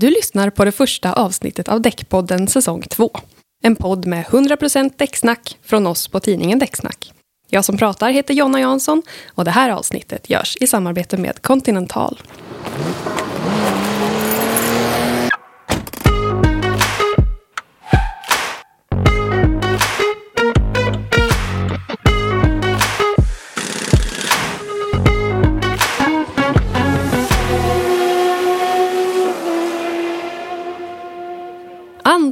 Du 0.00 0.10
lyssnar 0.10 0.50
på 0.50 0.64
det 0.64 0.72
första 0.72 1.12
avsnittet 1.12 1.68
av 1.68 1.80
Däckpodden 1.80 2.48
säsong 2.48 2.82
2. 2.82 3.10
En 3.62 3.76
podd 3.76 4.06
med 4.06 4.24
100% 4.26 4.92
däcksnack 4.96 5.58
från 5.62 5.86
oss 5.86 6.08
på 6.08 6.20
tidningen 6.20 6.58
Däcksnack. 6.58 7.12
Jag 7.50 7.64
som 7.64 7.76
pratar 7.76 8.10
heter 8.10 8.34
Jonna 8.34 8.60
Jansson 8.60 9.02
och 9.28 9.44
det 9.44 9.50
här 9.50 9.70
avsnittet 9.70 10.30
görs 10.30 10.56
i 10.60 10.66
samarbete 10.66 11.16
med 11.16 11.42
Continental. 11.42 12.20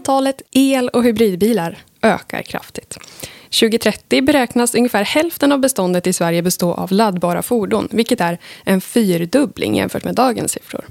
Antalet 0.09 0.43
el 0.51 0.89
och 0.89 1.05
hybridbilar 1.05 1.79
ökar 2.03 2.43
kraftigt. 2.43 2.99
2030 3.61 4.23
beräknas 4.23 4.75
ungefär 4.75 5.05
hälften 5.05 5.53
av 5.53 5.61
beståndet 5.61 6.07
i 6.07 6.13
Sverige 6.13 6.43
bestå 6.43 6.75
av 6.75 6.93
laddbara 6.93 7.43
fordon, 7.43 7.89
vilket 7.91 8.21
är 8.21 8.39
en 8.65 8.81
fyrdubbling 8.81 9.77
jämfört 9.77 10.05
med 10.05 10.15
dagens 10.15 10.53
siffror. 10.53 10.85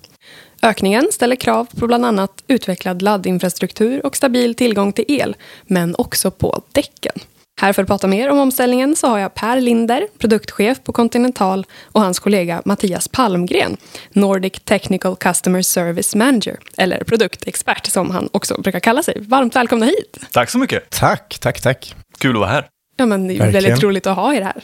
Ökningen 0.62 1.07
ställer 1.12 1.35
krav 1.35 1.67
på 1.80 1.88
bland 1.88 2.05
annat 2.05 2.43
utvecklad 2.48 3.02
laddinfrastruktur 3.02 4.05
och 4.05 4.16
stabil 4.16 4.55
tillgång 4.55 4.93
till 4.93 5.05
el, 5.07 5.35
men 5.63 5.95
också 5.98 6.31
på 6.31 6.62
däcken. 6.71 7.20
Här 7.59 7.73
för 7.73 7.81
att 7.81 7.88
prata 7.88 8.07
mer 8.07 8.29
om 8.29 8.39
omställningen 8.39 8.95
så 8.95 9.07
har 9.07 9.20
jag 9.20 9.34
Per 9.34 9.61
Linder, 9.61 10.07
produktchef 10.17 10.84
på 10.84 10.93
Continental 10.93 11.65
och 11.84 12.02
hans 12.02 12.20
kollega 12.20 12.61
Mattias 12.65 13.07
Palmgren, 13.07 13.77
Nordic 14.09 14.53
Technical 14.63 15.15
Customer 15.15 15.62
Service 15.62 16.15
Manager, 16.15 16.57
eller 16.77 17.03
produktexpert 17.03 17.85
som 17.85 18.12
han 18.12 18.29
också 18.31 18.62
brukar 18.62 18.79
kalla 18.79 19.03
sig. 19.03 19.17
Varmt 19.20 19.55
välkomna 19.55 19.85
hit! 19.85 20.17
Tack 20.31 20.49
så 20.49 20.57
mycket! 20.57 20.90
Tack, 20.90 21.37
tack, 21.41 21.62
tack. 21.62 21.95
Kul 22.17 22.35
att 22.35 22.40
vara 22.40 22.49
här. 22.49 22.67
Ja, 22.98 23.05
men 23.05 23.27
det 23.27 23.34
är 23.34 23.40
Verkligen. 23.40 23.63
väldigt 23.63 23.84
roligt 23.84 24.07
att 24.07 24.15
ha 24.15 24.34
er 24.34 24.41
här. 24.41 24.63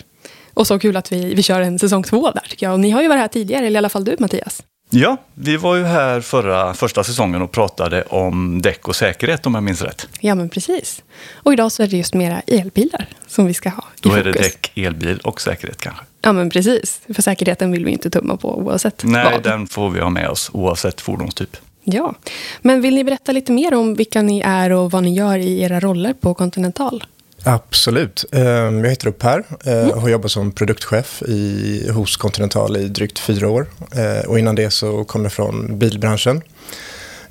Och 0.53 0.67
så 0.67 0.79
kul 0.79 0.97
att 0.97 1.11
vi, 1.11 1.33
vi 1.33 1.43
kör 1.43 1.61
en 1.61 1.79
säsong 1.79 2.03
två 2.03 2.31
där 2.31 2.43
tycker 2.49 2.65
jag. 2.65 2.73
Och 2.73 2.79
ni 2.79 2.89
har 2.91 3.01
ju 3.01 3.07
varit 3.07 3.21
här 3.21 3.27
tidigare, 3.27 3.67
eller 3.67 3.75
i 3.75 3.77
alla 3.77 3.89
fall 3.89 4.03
du 4.05 4.15
Mattias. 4.19 4.63
Ja, 4.95 5.17
vi 5.33 5.57
var 5.57 5.75
ju 5.75 5.83
här 5.83 6.21
förra, 6.21 6.73
första 6.73 7.03
säsongen 7.03 7.41
och 7.41 7.51
pratade 7.51 8.01
om 8.01 8.61
däck 8.61 8.87
och 8.87 8.95
säkerhet 8.95 9.45
om 9.45 9.55
jag 9.55 9.63
minns 9.63 9.81
rätt. 9.81 10.07
Ja, 10.19 10.35
men 10.35 10.49
precis. 10.49 11.03
Och 11.33 11.53
idag 11.53 11.71
så 11.71 11.83
är 11.83 11.87
det 11.87 11.97
just 11.97 12.13
mera 12.13 12.41
elbilar 12.47 13.07
som 13.27 13.45
vi 13.45 13.53
ska 13.53 13.69
ha 13.69 13.83
i 13.95 13.99
Då 14.01 14.13
är 14.13 14.23
det 14.23 14.31
däck, 14.31 14.71
elbil 14.75 15.19
och 15.23 15.41
säkerhet 15.41 15.81
kanske. 15.81 16.03
Ja, 16.21 16.33
men 16.33 16.49
precis. 16.49 17.01
För 17.13 17.21
säkerheten 17.21 17.71
vill 17.71 17.85
vi 17.85 17.91
inte 17.91 18.09
tumma 18.09 18.37
på 18.37 18.57
oavsett 18.57 19.03
Nej, 19.03 19.31
vad. 19.31 19.43
den 19.43 19.67
får 19.67 19.89
vi 19.89 19.99
ha 19.99 20.09
med 20.09 20.29
oss 20.29 20.49
oavsett 20.53 21.01
fordonstyp. 21.01 21.57
Ja, 21.83 22.15
men 22.61 22.81
vill 22.81 22.95
ni 22.95 23.03
berätta 23.03 23.31
lite 23.31 23.51
mer 23.51 23.73
om 23.73 23.95
vilka 23.95 24.21
ni 24.21 24.39
är 24.39 24.69
och 24.69 24.91
vad 24.91 25.03
ni 25.03 25.13
gör 25.13 25.37
i 25.37 25.61
era 25.61 25.79
roller 25.79 26.13
på 26.13 26.33
Continental? 26.33 27.03
Absolut. 27.43 28.25
Eh, 28.31 28.41
Jag 28.43 28.89
heter 28.89 29.11
Per 29.11 29.43
och 29.93 30.01
har 30.01 30.09
jobbat 30.09 30.31
som 30.31 30.51
produktchef 30.51 31.21
i, 31.27 31.89
hos 31.93 32.17
Continental 32.17 32.77
i 32.77 32.87
drygt 32.87 33.19
fyra 33.19 33.49
år. 33.49 33.67
Eh, 33.95 34.29
Och 34.29 34.39
innan 34.39 34.55
det 34.55 34.69
så 34.69 35.03
kom 35.03 35.23
jag 35.23 35.33
från 35.33 35.79
bilbranschen. 35.79 36.41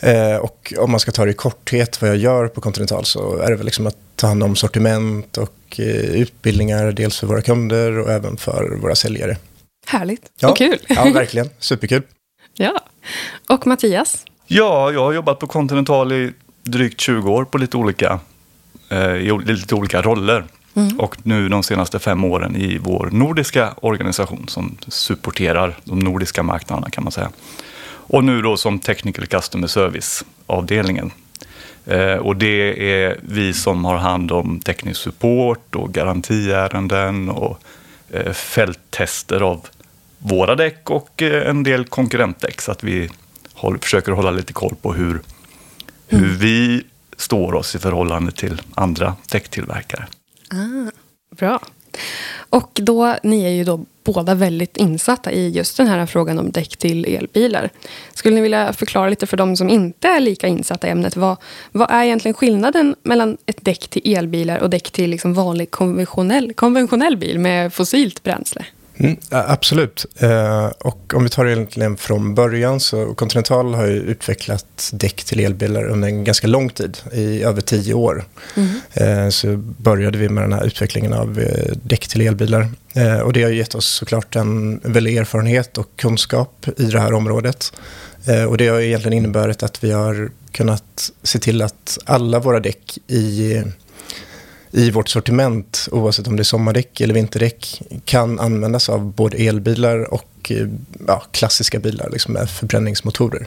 Eh, 0.01 0.37
Och 0.37 0.75
om 0.79 0.91
man 0.91 1.01
ska 1.01 1.13
ta 1.13 1.25
det 1.25 1.31
i 1.31 1.35
korthet 1.35 2.01
vad 2.01 2.11
jag 2.11 2.17
gör 2.17 2.49
på 2.49 2.61
Continental 2.61 3.05
så 3.05 3.37
är 3.39 3.51
det 3.51 3.57
väl 3.57 3.65
liksom 3.67 3.87
att 3.87 3.97
ta 4.17 4.27
hand 4.27 4.43
om 4.43 4.57
sortiment 4.57 5.39
och 5.39 5.55
eh, 5.79 5.87
utbildningar 5.97 6.93
dels 6.93 7.19
för 7.19 7.27
våra 7.27 7.43
kunder 7.43 7.99
och 7.99 8.11
även 8.13 8.37
för 8.37 8.77
våra 8.83 8.95
säljare. 8.95 9.37
Härligt 9.87 10.23
Ja, 10.41 10.51
och 10.51 10.57
kul. 10.57 10.79
Ja, 10.89 11.05
verkligen. 11.15 11.51
Superkul. 11.59 12.03
ja. 12.55 12.81
Och 13.49 13.67
Mattias? 13.67 14.25
Ja, 14.47 14.93
jag 14.93 15.01
har 15.05 15.13
jobbat 15.13 15.39
på 15.39 15.47
Continental 15.47 16.13
i 16.13 16.33
drygt 16.65 17.01
20 17.01 17.31
år 17.33 17.45
på 17.45 17.59
lite 17.59 17.77
olika, 17.77 18.07
eh, 18.07 18.19
i 18.97 19.31
o- 19.31 19.39
lite 19.47 19.75
olika 19.75 20.03
roller. 20.03 20.45
Och 20.99 21.17
nu 21.23 21.49
de 21.49 21.63
senaste 21.63 21.99
fem 21.99 22.25
åren 22.25 22.57
i 22.57 22.79
vår 22.79 23.09
nordiska 23.13 23.75
organisation 23.77 24.45
som 24.49 24.77
supporterar 24.89 25.77
de 25.85 25.99
nordiska 25.99 26.43
marknaderna 26.43 26.91
kan 26.91 27.05
man 27.05 27.13
säga. 27.13 27.31
Och 27.85 28.25
nu 28.25 28.43
då 28.43 28.57
som 28.57 28.79
Technical 28.79 29.27
Customer 29.27 29.67
Service-avdelningen. 29.69 31.11
Eh, 31.87 32.15
och 32.15 32.37
det 32.37 32.93
är 33.05 33.17
vi 33.23 33.53
som 33.53 33.85
har 33.85 33.97
hand 33.97 34.33
om 34.33 34.61
teknisk 34.61 35.01
support 35.01 35.75
och 35.75 35.93
garantiärenden 35.93 37.29
och 37.29 37.59
eh, 38.11 38.33
fälttester 38.33 39.41
av 39.41 39.67
våra 40.19 40.55
däck 40.55 40.91
och 40.91 41.23
eh, 41.23 41.49
en 41.51 41.63
del 41.63 41.85
konkurrentdäck. 41.85 42.61
Så 42.61 42.73
att 42.73 42.85
vi 42.85 43.11
håll, 43.55 43.79
försöker 43.79 44.13
hålla 44.13 44.31
lite 44.31 44.53
koll 44.53 44.75
på 44.83 44.93
hur, 44.93 45.21
hur 46.09 46.29
vi 46.29 46.85
står 47.17 47.55
oss 47.55 47.75
i 47.75 47.79
förhållande 47.79 48.33
till 48.33 48.63
andra 48.75 49.17
däcktillverkare. 49.31 50.07
Bra. 51.37 51.61
Och 52.35 52.71
då, 52.75 53.17
ni 53.23 53.45
är 53.45 53.49
ju 53.49 53.65
då 53.65 53.85
båda 54.05 54.35
väldigt 54.35 54.77
insatta 54.77 55.33
i 55.33 55.49
just 55.49 55.77
den 55.77 55.87
här 55.87 56.07
frågan 56.07 56.39
om 56.39 56.51
däck 56.51 56.77
till 56.77 57.05
elbilar. 57.05 57.71
Skulle 58.15 58.35
ni 58.35 58.41
vilja 58.41 58.73
förklara 58.73 59.09
lite 59.09 59.27
för 59.27 59.37
de 59.37 59.57
som 59.57 59.69
inte 59.69 60.09
är 60.09 60.21
lika 60.21 60.47
insatta 60.47 60.87
i 60.87 60.91
ämnet? 60.91 61.17
Vad, 61.17 61.37
vad 61.73 61.91
är 61.91 62.05
egentligen 62.05 62.35
skillnaden 62.35 62.95
mellan 63.03 63.37
ett 63.47 63.65
däck 63.65 63.89
till 63.89 64.17
elbilar 64.17 64.59
och 64.59 64.71
däck 64.71 64.91
till 64.91 65.11
liksom 65.11 65.35
vanlig 65.35 65.71
konventionell, 65.71 66.53
konventionell 66.55 67.17
bil 67.17 67.39
med 67.39 67.73
fossilt 67.73 68.23
bränsle? 68.23 68.65
Mm, 68.97 69.17
absolut. 69.31 70.07
Eh, 70.19 70.67
och 70.67 71.15
om 71.15 71.25
vi 71.25 71.29
tar 71.29 71.45
det 71.45 71.53
egentligen 71.53 71.97
från 71.97 72.35
början 72.35 72.81
så 72.81 73.15
Continental 73.15 73.75
har 73.75 73.87
ju 73.87 73.93
utvecklat 73.93 74.91
däck 74.93 75.25
till 75.25 75.41
elbilar 75.41 75.85
under 75.85 76.09
en 76.09 76.25
ganska 76.25 76.47
lång 76.47 76.69
tid, 76.69 76.99
i 77.13 77.43
över 77.43 77.61
tio 77.61 77.95
år. 77.95 78.25
Eh, 78.93 79.29
så 79.29 79.57
började 79.57 80.19
vi 80.19 80.29
med 80.29 80.45
den 80.45 80.53
här 80.53 80.67
utvecklingen 80.67 81.13
av 81.13 81.41
eh, 81.41 81.75
däck 81.83 82.09
till 82.09 82.21
elbilar. 82.21 82.69
Eh, 82.95 83.19
och 83.19 83.33
det 83.33 83.43
har 83.43 83.51
gett 83.51 83.75
oss 83.75 83.87
såklart 83.87 84.37
en 84.37 84.81
väldig 84.85 85.17
erfarenhet 85.17 85.79
och 85.79 85.89
kunskap 85.97 86.67
i 86.77 86.85
det 86.85 87.01
här 87.01 87.13
området. 87.13 87.73
Eh, 88.27 88.45
och 88.45 88.57
det 88.57 88.69
har 88.69 88.81
egentligen 88.81 89.19
inneburit 89.19 89.63
att 89.63 89.85
vi 89.85 89.91
har 89.91 90.31
kunnat 90.53 91.11
se 91.23 91.39
till 91.39 91.63
att 91.63 91.99
alla 92.05 92.39
våra 92.39 92.61
däck 92.61 92.99
i 93.07 93.63
i 94.73 94.91
vårt 94.91 95.09
sortiment, 95.09 95.89
oavsett 95.93 96.27
om 96.27 96.37
det 96.37 96.43
är 96.43 96.45
sommardäck 96.45 97.01
eller 97.01 97.15
vinterdäck, 97.15 97.83
kan 98.05 98.41
användas 98.41 98.89
av 98.89 99.13
både 99.13 99.37
elbilar 99.37 100.15
och 100.15 100.29
eh, 100.51 100.67
ja, 101.07 101.23
klassiska 101.31 101.79
bilar 101.79 102.11
liksom 102.13 102.33
med 102.35 102.51
förbränningsmotorer. 102.51 103.47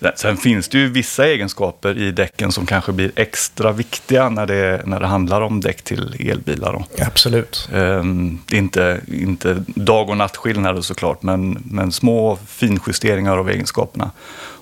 Sen- 0.00 0.12
Sen 0.16 0.36
finns 0.36 0.68
det 0.68 0.78
ju 0.78 0.88
vissa 0.90 1.26
egenskaper 1.26 1.98
i 1.98 2.12
däcken 2.12 2.52
som 2.52 2.66
kanske 2.66 2.92
blir 2.92 3.12
extra 3.16 3.72
viktiga 3.72 4.28
när 4.28 4.46
det, 4.46 4.82
när 4.86 5.00
det 5.00 5.06
handlar 5.06 5.40
om 5.40 5.60
däck 5.60 5.82
till 5.82 6.28
elbilar. 6.30 6.72
Då. 6.72 7.04
Absolut. 7.04 7.68
Ehm, 7.74 8.38
Det 8.48 8.56
är 8.56 8.58
inte, 8.58 9.00
inte 9.06 9.64
dag 9.66 10.08
och 10.10 10.16
nattskillnader 10.16 10.80
såklart, 10.80 11.22
men, 11.22 11.62
men 11.64 11.92
små 11.92 12.38
finjusteringar 12.46 13.36
av 13.38 13.50
egenskaperna. 13.50 14.10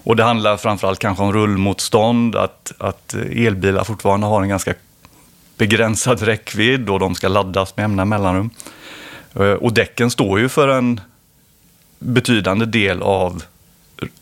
Och 0.04 0.16
det 0.16 0.24
handlar 0.24 0.56
framförallt 0.56 0.98
kanske 0.98 1.22
om 1.24 1.32
rullmotstånd, 1.32 2.36
att, 2.36 2.72
att 2.78 3.14
elbilar 3.14 3.84
fortfarande 3.84 4.26
har 4.26 4.42
en 4.42 4.48
ganska 4.48 4.74
begränsad 5.62 6.22
räckvidd 6.22 6.88
och 6.90 6.98
de 6.98 7.14
ska 7.14 7.28
laddas 7.28 7.76
med 7.76 7.82
jämna 7.84 8.04
mellanrum. 8.04 8.50
Eh, 9.34 9.40
Och 9.52 9.72
däcken 9.72 10.10
står 10.10 10.40
ju 10.40 10.48
för 10.48 10.68
en 10.68 11.00
betydande 11.98 12.66
del 12.66 13.02
av 13.02 13.42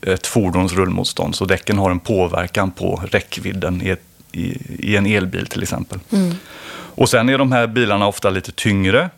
ett 0.03 0.27
fordons 0.27 0.73
rullmotstånd, 0.73 1.35
så 1.35 1.45
däcken 1.45 1.79
har 1.79 1.91
en 1.91 2.01
påverkan 2.01 2.71
på 2.71 3.03
räckvidden 3.11 3.83
i, 3.83 3.89
ett, 3.89 4.03
i, 4.33 4.47
i 4.91 4.97
en 4.97 5.07
elbil 5.07 5.47
till 5.47 5.63
exempel. 5.63 5.99
Och 6.97 7.09
sen 7.09 7.29
är 7.29 7.39
de 7.39 7.53
här 7.53 7.67
bilarna 7.67 8.07
ofta 8.07 8.31
lite 8.31 8.53
tyngre. 8.53 9.11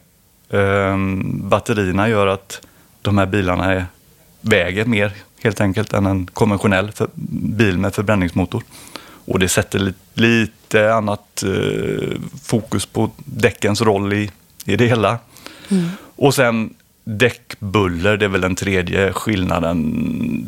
Ehm, 0.50 1.48
batterierna 1.48 2.08
gör 2.08 2.26
att 2.26 2.60
de 3.02 3.18
här 3.18 3.26
bilarna 3.26 3.72
är, 3.72 3.86
väger 4.40 4.84
mer 4.84 5.12
helt 5.42 5.60
enkelt 5.60 5.92
än 5.92 6.06
en 6.06 6.26
konventionell 6.26 6.92
för, 6.92 7.08
bil 7.58 7.78
med 7.78 7.94
förbränningsmotor. 7.94 8.62
Och 9.24 9.38
det 9.38 9.48
sätter 9.48 9.78
li, 9.78 9.92
lite 10.14 10.94
annat 10.94 11.42
eh, 11.42 12.18
fokus 12.42 12.86
på 12.86 13.10
däckens 13.16 13.80
roll 13.80 14.12
i, 14.12 14.30
i 14.64 14.76
det 14.76 14.86
hela. 14.86 15.18
Och 16.16 16.34
sen 16.34 16.74
däckbuller, 17.04 18.16
det 18.16 18.24
är 18.24 18.28
väl 18.28 18.40
den 18.40 18.54
tredje 18.54 19.12
skillnaden. 19.12 19.94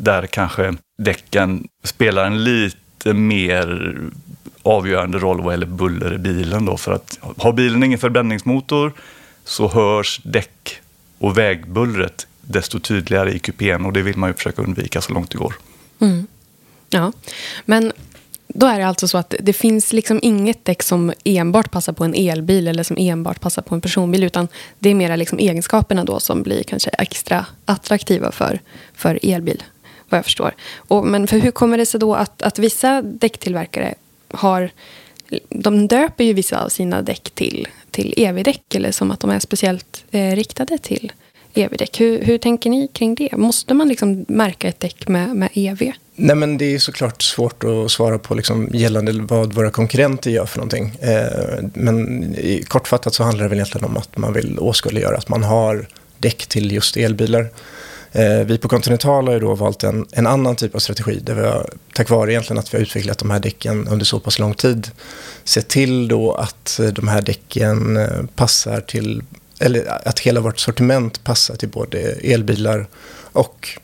Där 0.03 0.25
kanske 0.27 0.75
däcken 0.97 1.67
spelar 1.83 2.25
en 2.25 2.43
lite 2.43 3.13
mer 3.13 3.97
avgörande 4.63 5.19
roll 5.19 5.41
vad 5.41 5.53
gäller 5.53 5.65
buller 5.65 6.13
i 6.13 6.17
bilen. 6.17 6.65
Då, 6.65 6.77
för 6.77 6.91
att 6.91 7.19
har 7.37 7.53
bilen 7.53 7.83
ingen 7.83 7.99
förbränningsmotor 7.99 8.93
så 9.43 9.67
hörs 9.67 10.21
däck 10.23 10.81
och 11.17 11.37
vägbullret 11.37 12.27
desto 12.41 12.79
tydligare 12.79 13.33
i 13.33 13.39
kupén 13.39 13.85
och 13.85 13.93
det 13.93 14.01
vill 14.01 14.17
man 14.17 14.29
ju 14.29 14.33
försöka 14.33 14.61
undvika 14.61 15.01
så 15.01 15.13
långt 15.13 15.31
det 15.31 15.37
går. 15.37 15.55
Ja, 16.89 17.11
men 17.65 17.91
då 18.57 18.65
är 18.65 18.79
det 18.79 18.87
alltså 18.87 19.07
så 19.07 19.17
att 19.17 19.35
det 19.39 19.53
finns 19.53 19.93
liksom 19.93 20.19
inget 20.21 20.65
däck 20.65 20.83
som 20.83 21.13
enbart 21.23 21.71
passar 21.71 21.93
på 21.93 22.03
en 22.03 22.13
elbil 22.13 22.67
eller 22.67 22.83
som 22.83 22.97
enbart 22.99 23.41
passar 23.41 23.61
på 23.61 23.75
en 23.75 23.81
personbil, 23.81 24.23
utan 24.23 24.47
det 24.79 24.89
är 24.89 24.95
mera 24.95 25.15
liksom 25.15 25.39
egenskaperna 25.39 26.03
då 26.03 26.19
som 26.19 26.43
blir 26.43 26.63
kanske 26.63 26.89
extra 26.89 27.45
attraktiva 27.65 28.31
för, 28.31 28.59
för 28.93 29.19
elbil. 29.23 29.63
Vad 30.09 30.17
jag 30.17 30.25
förstår. 30.25 30.55
Och, 30.75 31.07
men 31.07 31.27
för 31.27 31.37
hur 31.37 31.51
kommer 31.51 31.77
det 31.77 31.85
sig 31.85 31.99
då 31.99 32.15
att, 32.15 32.41
att 32.41 32.59
vissa 32.59 33.01
däcktillverkare 33.01 33.93
har... 34.31 34.69
De 35.49 35.87
döper 35.87 36.23
ju 36.23 36.33
vissa 36.33 36.63
av 36.63 36.69
sina 36.69 37.01
däck 37.01 37.31
till, 37.33 37.67
till 37.91 38.13
EV-däck 38.17 38.75
eller 38.75 38.91
som 38.91 39.11
att 39.11 39.19
de 39.19 39.29
är 39.29 39.39
speciellt 39.39 40.03
eh, 40.11 40.35
riktade 40.35 40.77
till 40.77 41.11
EV-däck. 41.53 41.99
Hur, 41.99 42.23
hur 42.23 42.37
tänker 42.37 42.69
ni 42.69 42.87
kring 42.87 43.15
det? 43.15 43.37
Måste 43.37 43.73
man 43.73 43.87
liksom 43.87 44.25
märka 44.27 44.67
ett 44.67 44.79
däck 44.79 45.07
med, 45.07 45.35
med 45.35 45.49
EV? 45.53 45.91
Nej, 46.17 46.35
men 46.35 46.57
det 46.57 46.75
är 46.75 46.79
såklart 46.79 47.21
svårt 47.21 47.63
att 47.63 47.91
svara 47.91 48.19
på 48.19 48.35
liksom 48.35 48.69
gällande 48.73 49.11
vad 49.13 49.53
våra 49.53 49.71
konkurrenter 49.71 50.31
gör 50.31 50.45
för 50.45 50.57
någonting. 50.57 50.97
Eh, 51.01 51.63
men 51.73 52.35
kortfattat 52.67 53.13
så 53.13 53.23
handlar 53.23 53.43
det 53.43 53.49
väl 53.49 53.57
egentligen 53.57 53.85
om 53.85 53.97
att 53.97 54.17
man 54.17 54.33
vill 54.33 54.59
åskådliggöra 54.59 55.17
att 55.17 55.29
man 55.29 55.43
har 55.43 55.87
däck 56.17 56.47
till 56.47 56.71
just 56.71 56.97
elbilar. 56.97 57.49
Eh, 58.11 58.39
vi 58.45 58.57
på 58.57 58.67
Continental 58.67 59.27
har 59.27 59.33
ju 59.33 59.39
då 59.39 59.55
valt 59.55 59.83
en, 59.83 60.05
en 60.11 60.27
annan 60.27 60.55
typ 60.55 60.75
av 60.75 60.79
strategi 60.79 61.19
där 61.23 61.33
vi 61.33 61.41
har, 61.41 61.69
tack 61.93 62.09
vare 62.09 62.31
egentligen 62.31 62.59
att 62.59 62.73
vi 62.73 62.77
har 62.77 62.81
utvecklat 62.83 63.17
de 63.17 63.31
här 63.31 63.39
däcken 63.39 63.87
under 63.87 64.05
så 64.05 64.19
pass 64.19 64.39
lång 64.39 64.53
tid, 64.53 64.91
sett 65.43 65.67
till 65.67 66.07
då 66.07 66.33
att 66.33 66.79
eh, 66.79 66.87
de 66.87 67.07
här 67.07 67.21
däcken 67.21 67.97
eh, 67.97 68.25
passar 68.35 68.81
till, 68.81 69.23
eller 69.59 70.07
att 70.07 70.19
hela 70.19 70.39
vårt 70.39 70.59
sortiment 70.59 71.23
passar 71.23 71.55
till 71.55 71.69
både 71.69 71.97
elbilar 71.99 72.87
och 73.31 73.79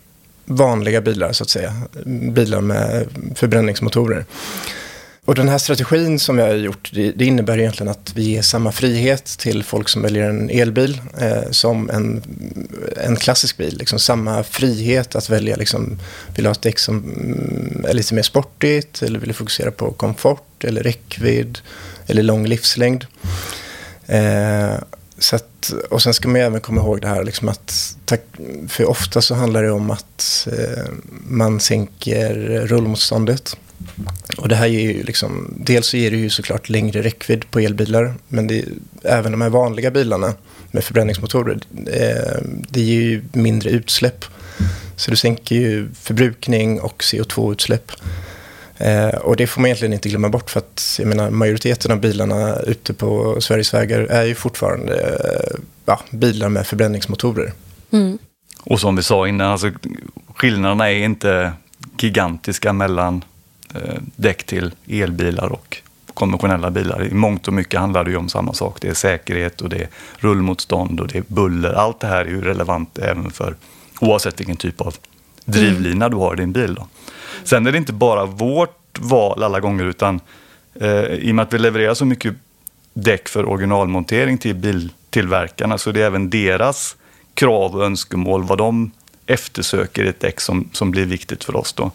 vanliga 0.45 1.01
bilar 1.01 1.31
så 1.31 1.43
att 1.43 1.49
säga. 1.49 1.73
Bilar 2.05 2.61
med 2.61 3.07
förbränningsmotorer. 3.35 4.25
Och 5.25 5.35
den 5.35 5.49
här 5.49 5.57
strategin 5.57 6.19
som 6.19 6.35
vi 6.35 6.41
har 6.41 6.53
gjort, 6.53 6.91
det, 6.93 7.21
innebär 7.25 7.57
egentligen 7.57 7.91
att 7.91 8.13
vi 8.15 8.23
ger 8.23 8.41
samma 8.41 8.71
frihet 8.71 9.25
till 9.25 9.63
folk 9.63 9.89
som 9.89 10.01
väljer 10.01 10.29
en 10.29 10.49
elbil 10.49 11.01
eh, 11.19 11.51
som 11.51 11.89
en, 11.89 12.23
en 12.97 13.15
klassisk 13.15 13.57
bil. 13.57 13.77
Liksom 13.77 13.99
samma 13.99 14.43
frihet 14.43 15.15
att 15.15 15.29
välja, 15.29 15.55
liksom, 15.55 15.99
vill 16.35 16.45
ha 16.45 16.51
ett 16.51 16.61
däck 16.61 16.79
som 16.79 16.97
mm, 16.97 17.85
är 17.89 17.93
lite 17.93 18.13
mer 18.13 18.21
sportigt 18.21 19.01
eller 19.01 19.19
vill 19.19 19.33
fokusera 19.33 19.71
på 19.71 19.91
komfort 19.91 20.63
eller 20.63 20.83
räckvidd 20.83 21.59
eller 22.07 22.23
lång 22.23 22.47
livslängd. 22.47 23.05
Eh, 24.07 24.75
så 25.21 25.35
att, 25.35 25.73
och 25.89 26.01
sen 26.01 26.13
ska 26.13 26.27
man 26.27 26.41
även 26.41 26.61
komma 26.61 26.81
ihåg 26.81 27.01
det 27.01 27.07
här 27.07 27.23
liksom 27.23 27.49
att, 27.49 27.95
för 28.67 28.89
ofta 28.89 29.21
så 29.21 29.35
handlar 29.35 29.63
det 29.63 29.71
om 29.71 29.91
att 29.91 30.47
eh, 30.51 30.83
man 31.27 31.59
sänker 31.59 32.33
rullmotståndet. 32.67 33.57
Och 34.37 34.49
det 34.49 34.55
här 34.55 34.67
ger 34.67 34.81
ju 34.81 35.03
liksom, 35.03 35.53
dels 35.65 35.87
så 35.87 35.97
ger 35.97 36.11
det 36.11 36.17
ju 36.17 36.29
såklart 36.29 36.69
längre 36.69 37.01
räckvidd 37.01 37.51
på 37.51 37.59
elbilar, 37.59 38.13
men 38.27 38.47
det, 38.47 38.65
även 39.03 39.31
de 39.31 39.41
här 39.41 39.49
vanliga 39.49 39.91
bilarna 39.91 40.33
med 40.71 40.83
förbränningsmotorer, 40.83 41.59
eh, 41.87 42.41
det 42.69 42.81
ger 42.81 43.01
ju 43.01 43.23
mindre 43.33 43.69
utsläpp. 43.69 44.25
Så 44.95 45.11
du 45.11 45.17
sänker 45.17 45.55
ju 45.55 45.89
förbrukning 45.93 46.81
och 46.81 47.03
CO2-utsläpp. 47.03 47.91
Eh, 48.81 49.09
och 49.09 49.35
det 49.35 49.47
får 49.47 49.61
man 49.61 49.67
egentligen 49.67 49.93
inte 49.93 50.09
glömma 50.09 50.29
bort 50.29 50.49
för 50.49 50.59
att 50.59 50.95
jag 50.99 51.07
menar, 51.07 51.29
majoriteten 51.29 51.91
av 51.91 51.99
bilarna 51.99 52.55
ute 52.59 52.93
på 52.93 53.37
Sveriges 53.41 53.73
vägar 53.73 53.99
är 53.99 54.25
ju 54.25 54.35
fortfarande 54.35 54.99
eh, 54.99 55.59
ja, 55.85 55.99
bilar 56.11 56.49
med 56.49 56.67
förbränningsmotorer. 56.67 57.53
Mm. 57.91 58.17
Och 58.63 58.79
som 58.79 58.95
vi 58.95 59.03
sa 59.03 59.27
innan, 59.27 59.51
alltså, 59.51 59.71
skillnaderna 60.35 60.91
är 60.91 61.03
inte 61.03 61.53
gigantiska 61.99 62.73
mellan 62.73 63.23
eh, 63.75 64.01
däck 64.15 64.43
till 64.43 64.71
elbilar 64.87 65.51
och 65.51 65.77
konventionella 66.13 66.71
bilar. 66.71 67.03
I 67.03 67.13
mångt 67.13 67.47
och 67.47 67.53
mycket 67.53 67.79
handlar 67.79 68.03
det 68.03 68.11
ju 68.11 68.17
om 68.17 68.29
samma 68.29 68.53
sak. 68.53 68.77
Det 68.81 68.87
är 68.87 68.93
säkerhet 68.93 69.61
och 69.61 69.69
det 69.69 69.77
är 69.77 69.89
rullmotstånd 70.17 70.99
och 70.99 71.07
det 71.07 71.17
är 71.17 71.23
buller. 71.27 71.73
Allt 71.73 71.99
det 71.99 72.07
här 72.07 72.25
är 72.25 72.29
ju 72.29 72.41
relevant 72.41 72.97
även 72.97 73.31
för 73.31 73.55
oavsett 73.99 74.39
vilken 74.39 74.57
typ 74.57 74.81
av 74.81 74.95
drivlina 75.45 76.05
mm. 76.05 76.11
du 76.11 76.17
har 76.17 76.33
i 76.33 76.37
din 76.37 76.51
bil. 76.51 76.75
Då. 76.75 76.87
Sen 77.43 77.67
är 77.67 77.71
det 77.71 77.77
inte 77.77 77.93
bara 77.93 78.25
vårt 78.25 78.99
val 78.99 79.43
alla 79.43 79.59
gånger, 79.59 79.83
utan 79.85 80.19
eh, 80.73 81.03
i 81.03 81.31
och 81.31 81.35
med 81.35 81.43
att 81.43 81.53
vi 81.53 81.59
levererar 81.59 81.93
så 81.93 82.05
mycket 82.05 82.35
däck 82.93 83.29
för 83.29 83.49
originalmontering 83.49 84.37
till 84.37 84.55
biltillverkarna 84.55 85.77
så 85.77 85.91
det 85.91 86.01
är 86.01 86.05
även 86.05 86.29
deras 86.29 86.95
krav 87.33 87.75
och 87.75 87.85
önskemål, 87.85 88.43
vad 88.43 88.57
de 88.57 88.91
eftersöker 89.25 90.03
i 90.03 90.07
ett 90.07 90.19
däck 90.19 90.41
som, 90.41 90.69
som 90.71 90.91
blir 90.91 91.05
viktigt 91.05 91.43
för 91.43 91.55
oss. 91.55 91.73
Då. 91.73 91.91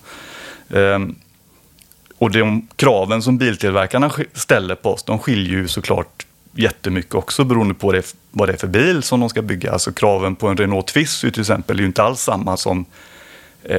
Eh, 0.79 0.99
och 2.19 2.31
de 2.31 2.69
kraven 2.77 3.23
som 3.23 3.39
biltillverkarna 3.39 4.11
ställer 4.33 4.75
på 4.75 4.93
oss, 4.93 5.03
de 5.03 5.19
skiljer 5.19 5.59
ju 5.59 5.69
såklart 5.69 6.27
jättemycket 6.57 7.15
också 7.15 7.45
beroende 7.45 7.75
på 7.75 7.93
det, 7.93 8.15
vad 8.31 8.49
det 8.49 8.53
är 8.53 8.57
för 8.57 8.67
bil 8.67 9.03
som 9.03 9.21
de 9.21 9.29
ska 9.29 9.43
bygga. 9.43 9.73
Alltså 9.73 9.93
kraven 9.93 10.37
på 10.37 10.49
en 10.49 10.57
Renault 10.57 10.87
Twizy 10.87 11.31
till 11.31 11.41
exempel 11.41 11.77
är 11.77 11.81
ju 11.81 11.87
inte 11.87 12.03
alls 12.03 12.21
samma 12.21 12.57
som 12.57 12.85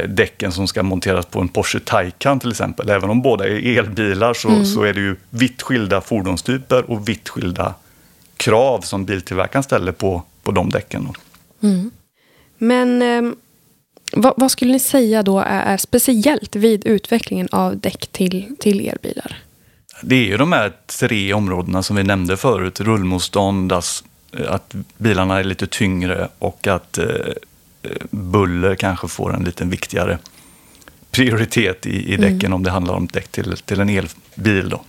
däcken 0.08 0.52
som 0.52 0.68
ska 0.68 0.84
monteras 0.84 1.26
på 1.26 1.40
en 1.40 1.48
Porsche 1.48 1.80
Taycan 1.80 2.40
till 2.40 2.50
exempel. 2.50 2.90
Även 2.90 3.10
om 3.10 3.22
båda 3.22 3.48
är 3.48 3.78
elbilar 3.78 4.34
så, 4.34 4.50
mm. 4.50 4.66
så 4.66 4.84
är 4.84 4.94
det 4.94 5.00
ju 5.00 5.16
vitt 5.30 5.62
skilda 5.62 6.02
fordonstyper 6.02 6.92
och 6.92 7.10
vitt 7.10 7.30
skilda 7.30 7.74
krav 8.38 8.82
som 8.82 9.06
biltillverkaren 9.06 9.64
ställer 9.64 9.92
på, 9.92 10.24
på 10.44 10.52
de 10.52 10.70
däcken. 10.70 11.08
Mm. 11.64 11.92
Men 12.58 13.02
eh, 13.02 13.34
vad, 14.14 14.34
vad, 14.38 14.52
skulle 14.52 14.72
ni 14.72 14.80
säga 14.80 15.24
då 15.24 15.40
är, 15.40 15.78
speciellt 15.78 16.56
vid 16.56 16.86
utvecklingen 16.86 17.48
av 17.52 17.78
däck 17.78 18.08
till, 18.08 18.56
till 18.60 18.88
elbilar? 18.88 19.44
Det 20.02 20.16
är 20.16 20.26
ju 20.26 20.38
de 20.38 20.52
här 20.52 20.74
tre 21.00 21.34
områdena 21.34 21.84
som 21.84 21.96
vi 21.96 22.04
nämnde 22.04 22.38
förut. 22.38 22.80
Rullmotstånd, 22.80 23.74
att 24.48 24.76
bilarna 24.98 25.40
är 25.40 25.44
lite 25.44 25.68
tyngre 25.68 26.28
och 26.40 26.68
att 26.68 26.98
eh, 26.98 27.06
buller 28.10 28.76
kanske 28.76 29.08
får 29.08 29.36
en 29.36 29.44
lite 29.44 29.66
viktigare 29.66 30.18
prioritet 31.12 31.86
i, 31.86 32.14
i 32.14 32.18
däcken 32.18 32.40
mm. 32.40 32.54
om 32.54 32.64
det 32.64 32.72
handlar 32.72 32.94
om 32.94 33.08
däck 33.08 33.28
till, 33.28 33.58
till 33.58 33.80
en 33.80 33.90
elbil. 33.90 34.70
Då. 34.70 34.82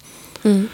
Mm. 0.43 0.69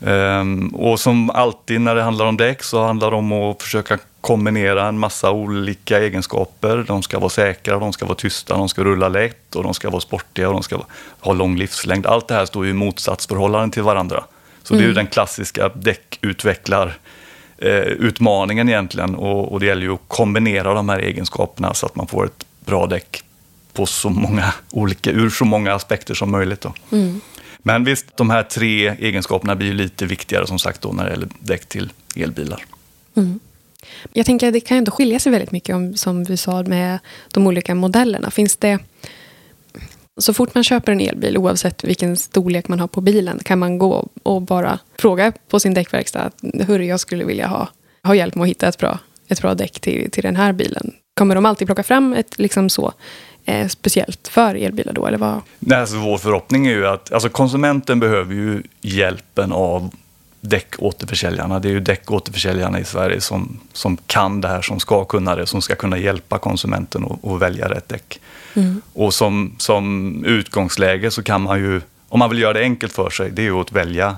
Um, 0.00 0.68
och 0.68 1.00
som 1.00 1.30
alltid 1.30 1.80
när 1.80 1.94
det 1.94 2.02
handlar 2.02 2.26
om 2.26 2.36
däck 2.36 2.62
så 2.62 2.84
handlar 2.84 3.10
det 3.10 3.16
om 3.16 3.32
att 3.32 3.62
försöka 3.62 3.98
kombinera 4.20 4.88
en 4.88 4.98
massa 4.98 5.30
olika 5.30 5.98
egenskaper. 5.98 6.84
De 6.86 7.02
ska 7.02 7.18
vara 7.18 7.30
säkra, 7.30 7.78
de 7.78 7.92
ska 7.92 8.06
vara 8.06 8.16
tysta, 8.16 8.56
de 8.56 8.68
ska 8.68 8.84
rulla 8.84 9.08
lätt 9.08 9.56
och 9.56 9.62
de 9.62 9.74
ska 9.74 9.90
vara 9.90 10.00
sportiga 10.00 10.48
och 10.48 10.54
de 10.54 10.62
ska 10.62 10.78
ha 11.20 11.32
lång 11.32 11.56
livslängd. 11.56 12.06
Allt 12.06 12.28
det 12.28 12.34
här 12.34 12.46
står 12.46 12.66
i 12.66 12.72
motsatsförhållande 12.72 13.74
till 13.74 13.82
varandra. 13.82 14.24
Så 14.62 14.74
mm. 14.74 14.78
det 14.78 14.84
är 14.84 14.86
ju 14.86 14.92
mm. 14.92 15.04
den 15.04 15.06
klassiska 15.06 15.68
däckutvecklar 15.68 16.98
utmaningen 17.58 18.68
egentligen 18.68 19.14
och, 19.14 19.52
och 19.52 19.60
det 19.60 19.66
gäller 19.66 19.82
ju 19.82 19.94
att 19.94 20.00
kombinera 20.08 20.74
de 20.74 20.88
här 20.88 20.98
egenskaperna 20.98 21.74
så 21.74 21.86
att 21.86 21.96
man 21.96 22.06
får 22.06 22.26
ett 22.26 22.46
bra 22.64 22.86
däck 22.86 23.22
på 23.72 23.86
så 23.86 24.10
många 24.10 24.54
olika, 24.70 25.10
ur 25.10 25.30
så 25.30 25.44
många 25.44 25.74
aspekter 25.74 26.14
som 26.14 26.30
möjligt. 26.30 26.60
Då. 26.60 26.74
Mm. 26.92 27.20
Men 27.58 27.84
visst, 27.84 28.16
de 28.16 28.30
här 28.30 28.42
tre 28.42 28.88
egenskaperna 28.88 29.56
blir 29.56 29.66
ju 29.68 29.74
lite 29.74 30.06
viktigare 30.06 30.46
som 30.46 30.58
sagt 30.58 30.82
då 30.82 30.92
när 30.92 31.04
det 31.04 31.10
gäller 31.10 31.28
däck 31.40 31.66
till 31.66 31.92
elbilar. 32.16 32.64
Mm. 33.16 33.40
Jag 34.12 34.26
tänker 34.26 34.46
att 34.46 34.52
det 34.52 34.60
kan 34.60 34.78
ändå 34.78 34.90
skilja 34.90 35.18
sig 35.18 35.32
väldigt 35.32 35.52
mycket 35.52 35.76
om, 35.76 35.96
som 35.96 36.24
vi 36.24 36.36
sa 36.36 36.62
med 36.62 36.98
de 37.32 37.46
olika 37.46 37.74
modellerna. 37.74 38.30
Finns 38.30 38.56
det 38.56 38.78
så 40.18 40.34
fort 40.34 40.54
man 40.54 40.64
köper 40.64 40.92
en 40.92 41.00
elbil, 41.00 41.38
oavsett 41.38 41.84
vilken 41.84 42.16
storlek 42.16 42.68
man 42.68 42.80
har 42.80 42.88
på 42.88 43.00
bilen, 43.00 43.40
kan 43.44 43.58
man 43.58 43.78
gå 43.78 44.08
och 44.22 44.42
bara 44.42 44.78
fråga 44.98 45.32
på 45.48 45.60
sin 45.60 45.74
däckverkstad 45.74 46.30
hurra, 46.66 46.84
jag 46.84 47.00
skulle 47.00 47.24
vilja 47.24 47.46
ha, 47.46 47.68
ha 48.02 48.14
hjälp 48.14 48.34
med 48.34 48.42
att 48.42 48.48
hitta 48.48 48.68
ett 48.68 48.78
bra, 48.78 48.98
ett 49.28 49.40
bra 49.40 49.54
däck 49.54 49.80
till, 49.80 50.10
till 50.10 50.22
den 50.22 50.36
här 50.36 50.52
bilen. 50.52 50.92
Kommer 51.14 51.34
de 51.34 51.46
alltid 51.46 51.68
plocka 51.68 51.82
fram 51.82 52.12
ett 52.12 52.38
liksom 52.38 52.70
så, 52.70 52.92
eh, 53.44 53.68
speciellt 53.68 54.28
för 54.28 54.54
elbilar 54.54 54.92
då? 54.92 55.06
Eller 55.06 55.18
vad? 55.18 55.40
Nej, 55.58 55.78
alltså, 55.78 55.96
vår 55.96 56.18
förhoppning 56.18 56.66
är 56.66 56.72
ju 56.72 56.86
att 56.86 57.12
alltså, 57.12 57.28
konsumenten 57.28 58.00
behöver 58.00 58.34
ju 58.34 58.62
hjälpen 58.80 59.52
av 59.52 59.90
däckåterförsäljarna. 60.48 61.58
Det 61.58 61.68
är 61.68 61.72
ju 61.72 61.80
däckåterförsäljarna 61.80 62.80
i 62.80 62.84
Sverige 62.84 63.20
som, 63.20 63.58
som 63.72 63.96
kan 64.06 64.40
det 64.40 64.48
här, 64.48 64.62
som 64.62 64.80
ska 64.80 65.04
kunna 65.04 65.36
det, 65.36 65.46
som 65.46 65.62
ska 65.62 65.74
kunna 65.74 65.98
hjälpa 65.98 66.38
konsumenten 66.38 67.18
att 67.22 67.40
välja 67.40 67.68
rätt 67.68 67.88
däck. 67.88 68.20
Mm. 68.54 68.82
Och 68.92 69.14
som, 69.14 69.54
som 69.58 70.24
utgångsläge 70.24 71.10
så 71.10 71.22
kan 71.22 71.42
man 71.42 71.58
ju, 71.58 71.80
om 72.08 72.18
man 72.18 72.30
vill 72.30 72.38
göra 72.38 72.52
det 72.52 72.60
enkelt 72.60 72.92
för 72.92 73.10
sig, 73.10 73.30
det 73.30 73.42
är 73.42 73.46
ju 73.46 73.60
att 73.60 73.72
välja 73.72 74.16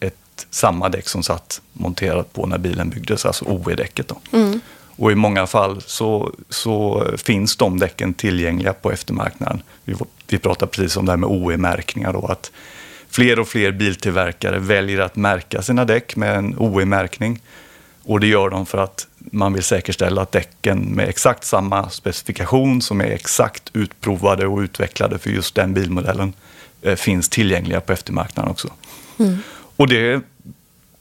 ett 0.00 0.46
samma 0.50 0.88
däck 0.88 1.08
som 1.08 1.22
satt 1.22 1.60
monterat 1.72 2.32
på 2.32 2.46
när 2.46 2.58
bilen 2.58 2.90
byggdes, 2.90 3.26
alltså 3.26 3.44
OE-däcket. 3.44 4.12
Mm. 4.32 4.60
Och 4.96 5.12
i 5.12 5.14
många 5.14 5.46
fall 5.46 5.82
så, 5.86 6.32
så 6.48 7.06
finns 7.16 7.56
de 7.56 7.78
däcken 7.78 8.14
tillgängliga 8.14 8.72
på 8.72 8.92
eftermarknaden. 8.92 9.62
Vi, 9.84 9.94
vi 10.28 10.38
pratar 10.38 10.66
precis 10.66 10.96
om 10.96 11.06
det 11.06 11.12
här 11.12 11.16
med 11.16 11.28
OE-märkningar 11.28 12.12
då, 12.12 12.26
att 12.26 12.50
fler 13.10 13.38
och 13.38 13.48
fler 13.48 13.72
biltillverkare 13.72 14.58
väljer 14.58 15.00
att 15.00 15.16
märka 15.16 15.62
sina 15.62 15.84
däck 15.84 16.16
med 16.16 16.36
en 16.36 16.54
OE-märkning. 16.58 17.40
Och 18.02 18.20
det 18.20 18.26
gör 18.26 18.50
de 18.50 18.66
för 18.66 18.78
att 18.78 19.06
man 19.18 19.52
vill 19.52 19.62
säkerställa 19.62 20.22
att 20.22 20.32
däcken 20.32 20.78
med 20.78 21.08
exakt 21.08 21.44
samma 21.44 21.90
specifikation 21.90 22.82
som 22.82 23.00
är 23.00 23.10
exakt 23.10 23.70
utprovade 23.72 24.46
och 24.46 24.58
utvecklade 24.58 25.18
för 25.18 25.30
just 25.30 25.54
den 25.54 25.74
bilmodellen 25.74 26.32
eh, 26.82 26.94
finns 26.94 27.28
tillgängliga 27.28 27.80
på 27.80 27.92
eftermarknaden 27.92 28.50
också. 28.50 28.68
Mm. 29.18 29.38
Och 29.76 29.88
det 29.88 30.22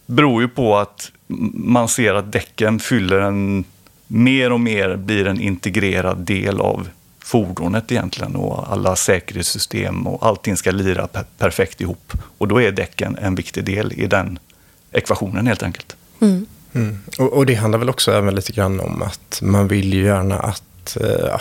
beror 0.05 0.41
ju 0.41 0.47
på 0.47 0.77
att 0.77 1.11
man 1.53 1.87
ser 1.87 2.13
att 2.13 2.31
däcken 2.31 2.79
fyller 2.79 3.19
en 3.19 3.63
mer 4.07 4.51
och 4.51 4.59
mer 4.59 4.95
blir 4.95 5.27
en 5.27 5.41
integrerad 5.41 6.17
del 6.17 6.59
av 6.59 6.89
fordonet 7.29 7.91
egentligen 7.91 8.35
och 8.35 8.71
alla 8.71 8.95
säkerhetssystem 8.95 10.07
och 10.07 10.25
allting 10.25 10.57
ska 10.57 10.71
lira 10.71 11.07
per 11.07 11.25
perfekt 11.37 11.81
ihop. 11.81 12.13
Och 12.37 12.47
då 12.47 12.61
är 12.61 12.71
däcken 12.71 13.17
en 13.21 13.35
viktig 13.35 13.63
del 13.63 13.93
i 13.93 14.07
den 14.07 14.39
ekvationen 14.91 15.47
helt 15.47 15.63
enkelt. 15.63 15.95
Mm. 16.21 16.45
Mm. 16.73 16.99
Och, 17.17 17.33
och, 17.33 17.45
det 17.45 17.53
handlar 17.53 17.79
väl 17.79 17.89
också 17.89 18.11
även 18.11 18.35
lite 18.35 18.51
grann 18.51 18.79
om 18.79 19.01
att 19.01 19.39
man 19.41 19.67
vill 19.67 19.93
ju 19.93 20.03
gärna 20.03 20.39
att 20.39 20.97
eh, 21.01 21.39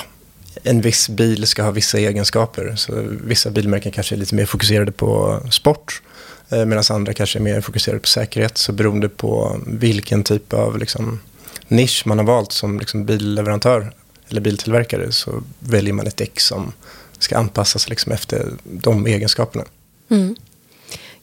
en 0.62 0.80
viss 0.80 1.08
bil 1.08 1.46
ska 1.46 1.62
ha 1.62 1.70
vissa 1.70 1.98
egenskaper. 1.98 2.74
Så 2.76 2.92
vissa 3.24 3.50
bilmärken 3.50 3.92
kanske 3.92 4.14
är 4.14 4.16
lite 4.16 4.34
mer 4.34 4.46
fokuserade 4.46 4.92
på 4.92 5.40
sport 5.50 6.02
eh, 6.48 6.64
medan 6.64 6.84
andra 6.90 7.14
kanske 7.14 7.38
är 7.38 7.42
mer 7.42 7.60
fokuserade 7.60 8.00
på 8.00 8.08
säkerhet. 8.08 8.58
Så 8.58 8.72
beroende 8.72 9.08
på 9.08 9.60
vilken 9.66 10.24
typ 10.24 10.52
av 10.52 10.78
liksom, 10.78 11.20
nisch 11.68 12.02
man 12.06 12.18
har 12.18 12.26
valt 12.26 12.52
som 12.52 12.78
liksom, 12.78 13.04
billeverantör 13.04 13.92
eller 14.30 14.40
biltillverkare 14.40 15.12
så 15.12 15.42
väljer 15.58 15.92
man 15.92 16.06
ett 16.06 16.16
däck 16.16 16.40
som 16.40 16.72
ska 17.18 17.38
anpassas 17.38 17.88
liksom, 17.88 18.12
efter 18.12 18.52
de 18.62 19.06
egenskaperna. 19.06 19.64
Mm. 20.08 20.36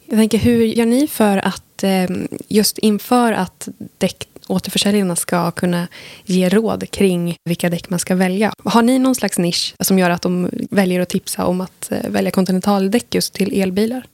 Jag 0.05 0.17
tänker, 0.17 0.37
hur 0.37 0.65
gör 0.65 0.85
ni 0.85 1.07
för 1.07 1.37
att 1.37 1.83
eh, 1.83 2.09
just 2.47 2.77
inför 2.77 3.31
att 3.33 3.67
däck 3.97 4.27
återförsäljarna 4.47 5.15
ska 5.15 5.51
kunna 5.51 5.87
ge 6.25 6.49
råd 6.49 6.91
kring 6.91 7.35
vilka 7.43 7.69
däck 7.69 7.89
man 7.89 7.99
ska 7.99 8.15
välja. 8.15 8.53
Har 8.63 8.81
ni 8.81 8.99
någon 8.99 9.15
slags 9.15 9.37
nisch 9.37 9.75
som 9.79 9.99
gör 9.99 10.09
att 10.09 10.21
de 10.21 10.49
väljer 10.69 11.01
att 11.01 11.09
tipsa 11.09 11.45
om 11.45 11.61
att 11.61 11.91
eh, 11.91 12.09
välja 12.09 12.31
Continental-däck 12.31 13.15
just 13.15 13.33
till 13.33 13.61
elbilar? 13.61 14.05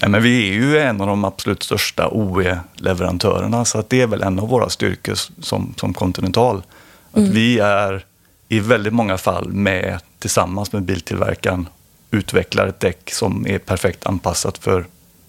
Nej, 0.00 0.10
men 0.10 0.22
vi 0.22 0.48
är 0.48 0.52
ju 0.52 0.78
en 0.78 1.00
av 1.00 1.06
de 1.06 1.24
absolut 1.24 1.62
största 1.62 2.08
OE-leverantörerna 2.08 3.64
så 3.64 3.78
att 3.78 3.90
det 3.90 4.00
är 4.00 4.06
väl 4.06 4.22
en 4.22 4.38
av 4.38 4.48
våra 4.48 4.68
styrkor 4.68 5.14
som, 5.42 5.74
som 5.76 5.94
Continental. 5.94 6.62
Att 7.10 7.16
mm. 7.16 7.32
Vi 7.32 7.58
är 7.58 8.04
i 8.48 8.60
väldigt 8.60 8.92
många 8.92 9.18
fall 9.18 9.52
med 9.52 10.00
tillsammans 10.18 10.72
med 10.72 10.82
biltillverkaren 10.82 11.68
utvecklar 12.10 12.66
ett 12.66 12.80
däck 12.80 13.10
som 13.10 13.46
är 13.46 13.58
perfekt 13.58 14.06
anpassat 14.06 14.58
för, 14.58 14.86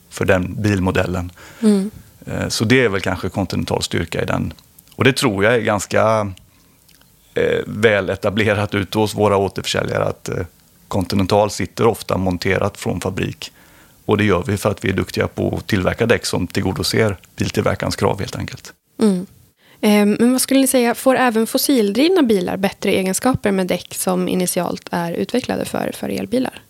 för 0.09 0.25
den 0.25 0.62
bilmodellen. 0.62 1.31
Mm. 1.62 1.91
Eh, 2.25 2.47
så 2.47 2.65
det 2.65 2.83
är 2.83 2.89
väl 2.89 3.01
kanske 3.01 3.29
Continentals 3.29 3.86
styrka 3.86 4.21
i 4.21 4.25
den. 4.25 4.53
Och 4.95 5.03
det 5.03 5.13
tror 5.13 5.43
jag 5.43 5.53
är 5.53 5.59
ganska 5.59 6.31
eh, 7.33 7.62
väl 7.67 8.09
etablerat 8.09 8.75
ute 8.75 8.97
hos 8.97 9.15
våra 9.15 9.38
återförsäljare 9.38 10.03
att 10.03 10.29
eh, 10.29 10.45
Continental 10.88 11.51
sitter 11.51 11.88
ofta 11.88 12.17
monterat 12.17 12.77
från 12.77 13.01
fabrik. 13.01 13.51
Och 14.05 14.17
det 14.17 14.24
gör 14.24 14.43
vi 14.47 14.57
för 14.57 14.71
att 14.71 14.86
vi 14.86 14.89
är 14.89 14.93
duktiga 14.93 15.27
på 15.27 15.57
att 15.57 15.67
tillverka 15.67 16.05
däck 16.05 16.25
som 16.25 16.47
tillgodoser 16.47 17.17
biltillverkarens 17.36 17.95
krav 17.95 18.19
helt 18.19 18.36
enkelt. 18.36 18.74
Mm. 19.01 19.25
Men 19.81 20.31
vad 20.31 20.41
skulle 20.41 20.60
ni 20.60 20.67
säga, 20.67 20.96
får 20.96 21.15
även 21.15 21.48
fossildrivna 21.48 22.22
bilar 22.22 22.57
bättre 22.57 22.91
egenskaper 22.91 23.51
med 23.51 23.67
däck 23.67 23.93
som 23.93 24.27
initialt 24.27 24.89
är 24.91 25.12
utvecklade 25.12 25.65
för, 25.65 25.91
för 25.96 26.10
elbilar? 26.10 26.62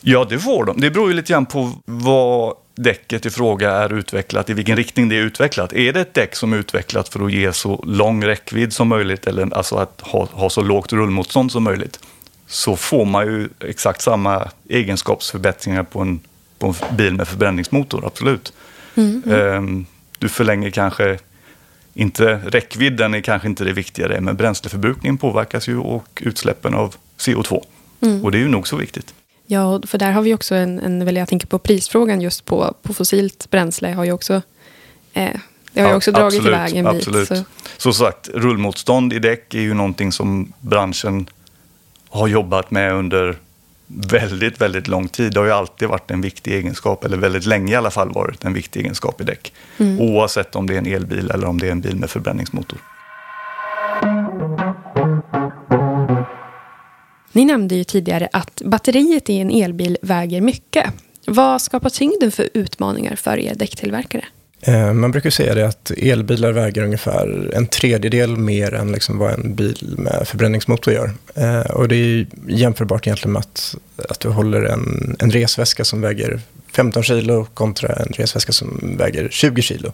Ja, 0.00 0.26
det 0.30 0.38
får 0.38 0.64
de. 0.64 0.80
Det 0.80 0.90
beror 0.90 1.08
ju 1.08 1.16
lite 1.16 1.32
grann 1.32 1.46
på 1.46 1.72
vad 1.84 2.54
däcket 2.74 3.26
i 3.26 3.30
fråga 3.30 3.70
är 3.70 3.92
utvecklat, 3.92 4.50
i 4.50 4.52
vilken 4.52 4.76
riktning 4.76 5.08
det 5.08 5.16
är 5.16 5.22
utvecklat. 5.22 5.72
Är 5.72 5.92
det 5.92 6.00
ett 6.00 6.14
däck 6.14 6.36
som 6.36 6.52
är 6.52 6.56
utvecklat 6.56 7.08
för 7.08 7.26
att 7.26 7.32
ge 7.32 7.52
så 7.52 7.82
lång 7.86 8.24
räckvidd 8.24 8.72
som 8.72 8.88
möjligt, 8.88 9.26
eller 9.26 9.54
alltså 9.54 9.76
att 9.76 10.00
ha, 10.00 10.28
ha 10.32 10.50
så 10.50 10.62
lågt 10.62 10.92
rullmotstånd 10.92 11.52
som 11.52 11.62
möjligt, 11.62 12.00
så 12.46 12.76
får 12.76 13.04
man 13.04 13.26
ju 13.26 13.48
exakt 13.60 14.02
samma 14.02 14.48
egenskapsförbättringar 14.68 15.82
på 15.82 16.00
en, 16.00 16.20
på 16.58 16.66
en 16.66 16.96
bil 16.96 17.14
med 17.14 17.28
förbränningsmotor, 17.28 18.06
absolut. 18.06 18.52
Mm, 18.94 19.22
mm. 19.26 19.86
Du 20.18 20.28
förlänger 20.28 20.70
kanske 20.70 21.18
inte, 21.98 22.40
räckvidden 22.46 23.14
är 23.14 23.20
kanske 23.20 23.48
inte 23.48 23.64
det 23.64 23.72
viktiga, 23.72 24.20
men 24.20 24.36
bränsleförbrukningen 24.36 25.18
påverkas 25.18 25.68
ju 25.68 25.78
och 25.78 26.22
utsläppen 26.24 26.74
av 26.74 26.94
CO2. 27.18 27.64
Mm. 28.00 28.24
Och 28.24 28.32
det 28.32 28.38
är 28.38 28.40
ju 28.40 28.48
nog 28.48 28.68
så 28.68 28.76
viktigt. 28.76 29.14
Ja, 29.46 29.80
för 29.86 29.98
där 29.98 30.12
har 30.12 30.22
vi 30.22 30.34
också 30.34 30.54
en, 30.54 30.78
en 30.78 31.16
jag 31.16 31.28
tänker 31.28 31.46
på 31.46 31.58
prisfrågan 31.58 32.20
just 32.20 32.44
på, 32.44 32.74
på 32.82 32.94
fossilt 32.94 33.50
bränsle 33.50 33.92
har 33.92 34.04
ju 34.04 34.12
också 34.12 34.42
eh, 35.12 35.30
det 35.72 35.80
har 35.80 35.90
ju 35.90 35.96
också 35.96 36.10
ja, 36.10 36.18
dragit 36.18 36.38
absolut, 36.38 36.56
iväg 36.56 36.76
en 36.76 36.86
absolut. 36.86 37.28
bit. 37.28 37.38
Så. 37.38 37.44
så 37.76 37.92
sagt, 37.92 38.28
rullmotstånd 38.34 39.12
i 39.12 39.18
däck 39.18 39.54
är 39.54 39.60
ju 39.60 39.74
någonting 39.74 40.12
som 40.12 40.52
branschen 40.60 41.30
har 42.08 42.28
jobbat 42.28 42.70
med 42.70 42.94
under 42.94 43.36
väldigt, 43.88 44.60
väldigt 44.60 44.88
lång 44.88 45.08
tid. 45.08 45.32
Det 45.32 45.40
har 45.40 45.46
ju 45.46 45.52
alltid 45.52 45.88
varit 45.88 46.10
en 46.10 46.20
viktig 46.20 46.54
egenskap, 46.54 47.04
eller 47.04 47.16
väldigt 47.16 47.46
länge 47.46 47.72
i 47.72 47.76
alla 47.76 47.90
fall 47.90 48.12
varit 48.12 48.44
en 48.44 48.54
viktig 48.54 48.80
egenskap 48.80 49.20
i 49.20 49.24
däck. 49.24 49.52
Mm. 49.78 50.00
Oavsett 50.00 50.56
om 50.56 50.66
det 50.66 50.74
är 50.74 50.78
en 50.78 50.86
elbil 50.86 51.30
eller 51.30 51.46
om 51.46 51.58
det 51.58 51.66
är 51.66 51.72
en 51.72 51.80
bil 51.80 51.96
med 51.96 52.10
förbränningsmotor. 52.10 52.78
Ni 57.32 57.44
nämnde 57.44 57.74
ju 57.74 57.84
tidigare 57.84 58.28
att 58.32 58.62
batteriet 58.64 59.30
i 59.30 59.38
en 59.38 59.50
elbil 59.50 59.98
väger 60.02 60.40
mycket. 60.40 60.92
Vad 61.26 61.62
skapar 61.62 61.90
tyngden 61.90 62.32
för 62.32 62.48
utmaningar 62.54 63.16
för 63.16 63.38
er 63.38 63.54
däcktillverkare? 63.54 64.24
Eh, 64.60 64.92
man 64.92 65.10
brukar 65.10 65.30
säga 65.30 65.54
det 65.54 65.66
att 65.66 65.90
elbilar 65.90 66.52
väger 66.52 66.82
ungefär 66.82 67.50
en 67.54 67.66
tredjedel 67.66 68.36
mer 68.36 68.74
än 68.74 68.92
liksom 68.92 69.18
vad 69.18 69.32
en 69.32 69.54
bil 69.54 69.94
med 69.98 70.28
förbränningsmotor 70.28 70.94
gör. 70.94 71.10
Eh, 71.34 71.60
och 71.60 71.88
det 71.88 71.96
är 71.96 72.26
jämförbart 72.48 73.06
egentligen 73.06 73.32
med 73.32 73.40
att, 73.40 73.76
att 74.08 74.20
du 74.20 74.28
håller 74.28 74.62
en, 74.62 75.16
en 75.18 75.30
resväska 75.30 75.84
som 75.84 76.00
väger 76.00 76.40
15 76.72 77.02
kilo 77.02 77.44
kontra 77.54 77.88
en 77.88 78.12
resväska 78.12 78.52
som 78.52 78.96
väger 78.98 79.28
20 79.30 79.62
kilo. 79.62 79.92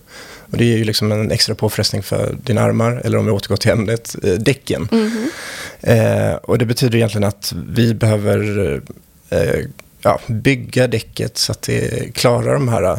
Och 0.51 0.59
det 0.59 0.65
är 0.65 0.77
ju 0.77 0.85
liksom 0.85 1.13
en 1.13 1.31
extra 1.31 1.55
påfrestning 1.55 2.03
för 2.03 2.37
dina 2.45 2.61
armar, 2.61 3.01
eller 3.05 3.19
om 3.19 3.27
vi 3.27 3.33
återgår 3.33 3.57
till 3.57 3.71
ämnet, 3.71 4.17
eh, 4.23 4.33
däcken. 4.33 4.89
Mm 4.93 5.11
-hmm. 5.11 6.31
eh, 6.31 6.35
och 6.35 6.59
det 6.59 6.67
betyder 6.67 6.97
egentligen 6.97 7.29
att 7.29 7.55
vi 7.69 7.95
behöver 7.95 8.81
eh, 9.31 9.65
ja, 10.05 10.21
bygga 10.27 10.87
däcket 10.87 11.39
så 11.39 11.53
att 11.53 11.63
det 11.63 12.15
klarar 12.15 12.55
de 12.55 12.69
här 12.69 12.83
äh, 12.83 12.99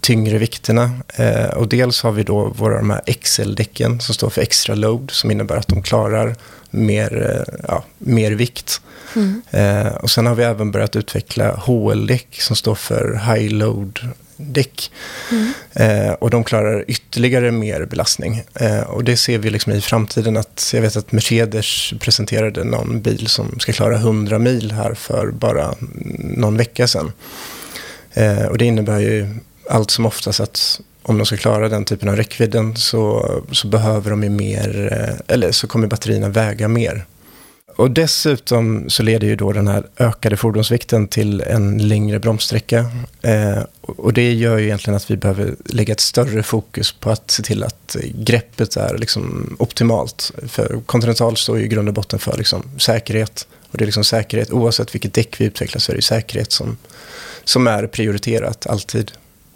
tyngre 0.00 0.38
vikterna. 0.38 0.90
Eh, 1.14 1.50
och 1.50 1.68
dels 1.68 2.02
har 2.02 2.12
vi 2.12 2.22
då 2.22 2.48
våra 2.48 2.78
de 2.78 2.90
här 2.90 3.00
XL-däcken 3.20 4.00
som 4.00 4.14
står 4.14 4.30
för 4.30 4.42
extra 4.42 4.74
load 4.74 5.10
som 5.10 5.30
innebär 5.30 5.56
att 5.56 5.68
de 5.68 5.82
klarar 5.82 6.36
mer, 6.70 7.44
eh, 7.48 7.54
ja, 7.68 7.84
mer 7.98 8.32
vikt. 8.32 8.80
Mm. 9.16 9.42
Eh, 9.50 9.92
och 9.92 10.10
sen 10.10 10.26
har 10.26 10.34
vi 10.34 10.44
även 10.44 10.70
börjat 10.70 10.96
utveckla 10.96 11.56
HL-däck 11.56 12.40
som 12.40 12.56
står 12.56 12.74
för 12.74 13.34
high 13.34 13.54
load 13.54 13.98
däck. 14.40 14.90
Mm. 15.30 15.52
Eh, 15.72 16.12
och 16.12 16.30
de 16.30 16.44
klarar 16.44 16.84
ytterligare 16.88 17.50
mer 17.50 17.84
belastning. 17.84 18.42
Eh, 18.54 18.80
och 18.80 19.04
det 19.04 19.16
ser 19.16 19.38
vi 19.38 19.50
liksom 19.50 19.72
i 19.72 19.80
framtiden. 19.80 20.36
att 20.36 20.70
Jag 20.74 20.80
vet 20.80 20.96
att 20.96 21.12
Mercedes 21.12 21.92
presenterade 22.00 22.64
någon 22.64 23.02
bil 23.02 23.26
som 23.26 23.60
ska 23.60 23.72
klara 23.72 23.96
100 23.96 24.38
mil 24.38 24.72
här 24.72 24.94
för 24.94 25.30
bara 25.30 25.74
någon 26.18 26.56
vecka 26.56 26.86
sedan. 26.86 27.12
Eh, 28.14 28.44
och 28.44 28.58
det 28.58 28.64
innebär 28.64 28.98
ju 28.98 29.28
allt 29.68 29.90
som 29.90 30.06
oftast 30.06 30.40
att 30.40 30.80
om 31.02 31.18
de 31.18 31.26
ska 31.26 31.36
klara 31.36 31.68
den 31.68 31.84
typen 31.84 32.08
av 32.08 32.16
räckvidden 32.16 32.76
så, 32.76 33.30
så 33.52 33.66
behöver 33.66 34.10
de 34.10 34.22
ju 34.22 34.28
mer, 34.30 34.92
eh, 34.92 35.34
eller 35.34 35.52
så 35.52 35.66
kommer 35.66 35.86
batterierna 35.86 36.28
väga 36.28 36.68
mer. 36.68 37.04
Och 37.80 37.90
dessutom 37.90 38.90
så 38.90 39.02
leder 39.02 39.26
ju 39.26 39.36
då 39.36 39.52
den 39.52 39.68
här 39.68 39.86
ökade 39.98 40.36
fordonsvikten 40.36 41.08
till 41.08 41.40
en 41.40 41.88
längre 41.88 42.18
bromssträcka. 42.18 42.78
Eh, 43.22 43.62
och 43.80 44.12
det 44.12 44.32
gör 44.32 44.58
ju 44.58 44.64
egentligen 44.64 44.96
att 44.96 45.10
vi 45.10 45.16
behöver 45.16 45.54
lägga 45.64 45.92
ett 45.92 46.00
större 46.00 46.42
fokus 46.42 46.92
på 46.92 47.10
att 47.10 47.30
se 47.30 47.42
till 47.42 47.64
att 47.64 47.96
greppet 48.14 48.76
är 48.76 48.98
liksom 48.98 49.56
optimalt. 49.58 50.32
För 50.48 50.80
Continental 50.86 51.36
står 51.36 51.58
ju 51.58 51.64
i 51.64 51.68
grund 51.68 51.88
och 51.88 51.94
botten 51.94 52.18
för 52.18 52.36
liksom 52.36 52.62
säkerhet. 52.78 53.46
Och 53.70 53.78
det 53.78 53.84
är 53.84 53.86
liksom 53.86 54.04
säkerhet, 54.04 54.52
oavsett 54.52 54.94
vilket 54.94 55.14
däck 55.14 55.40
vi 55.40 55.44
utvecklar 55.44 55.80
så 55.80 55.92
är 55.92 55.96
det 55.96 56.02
säkerhet 56.02 56.52
som, 56.52 56.76
som 57.44 57.66
är 57.66 57.86
prioriterat 57.86 58.66
alltid. 58.66 59.12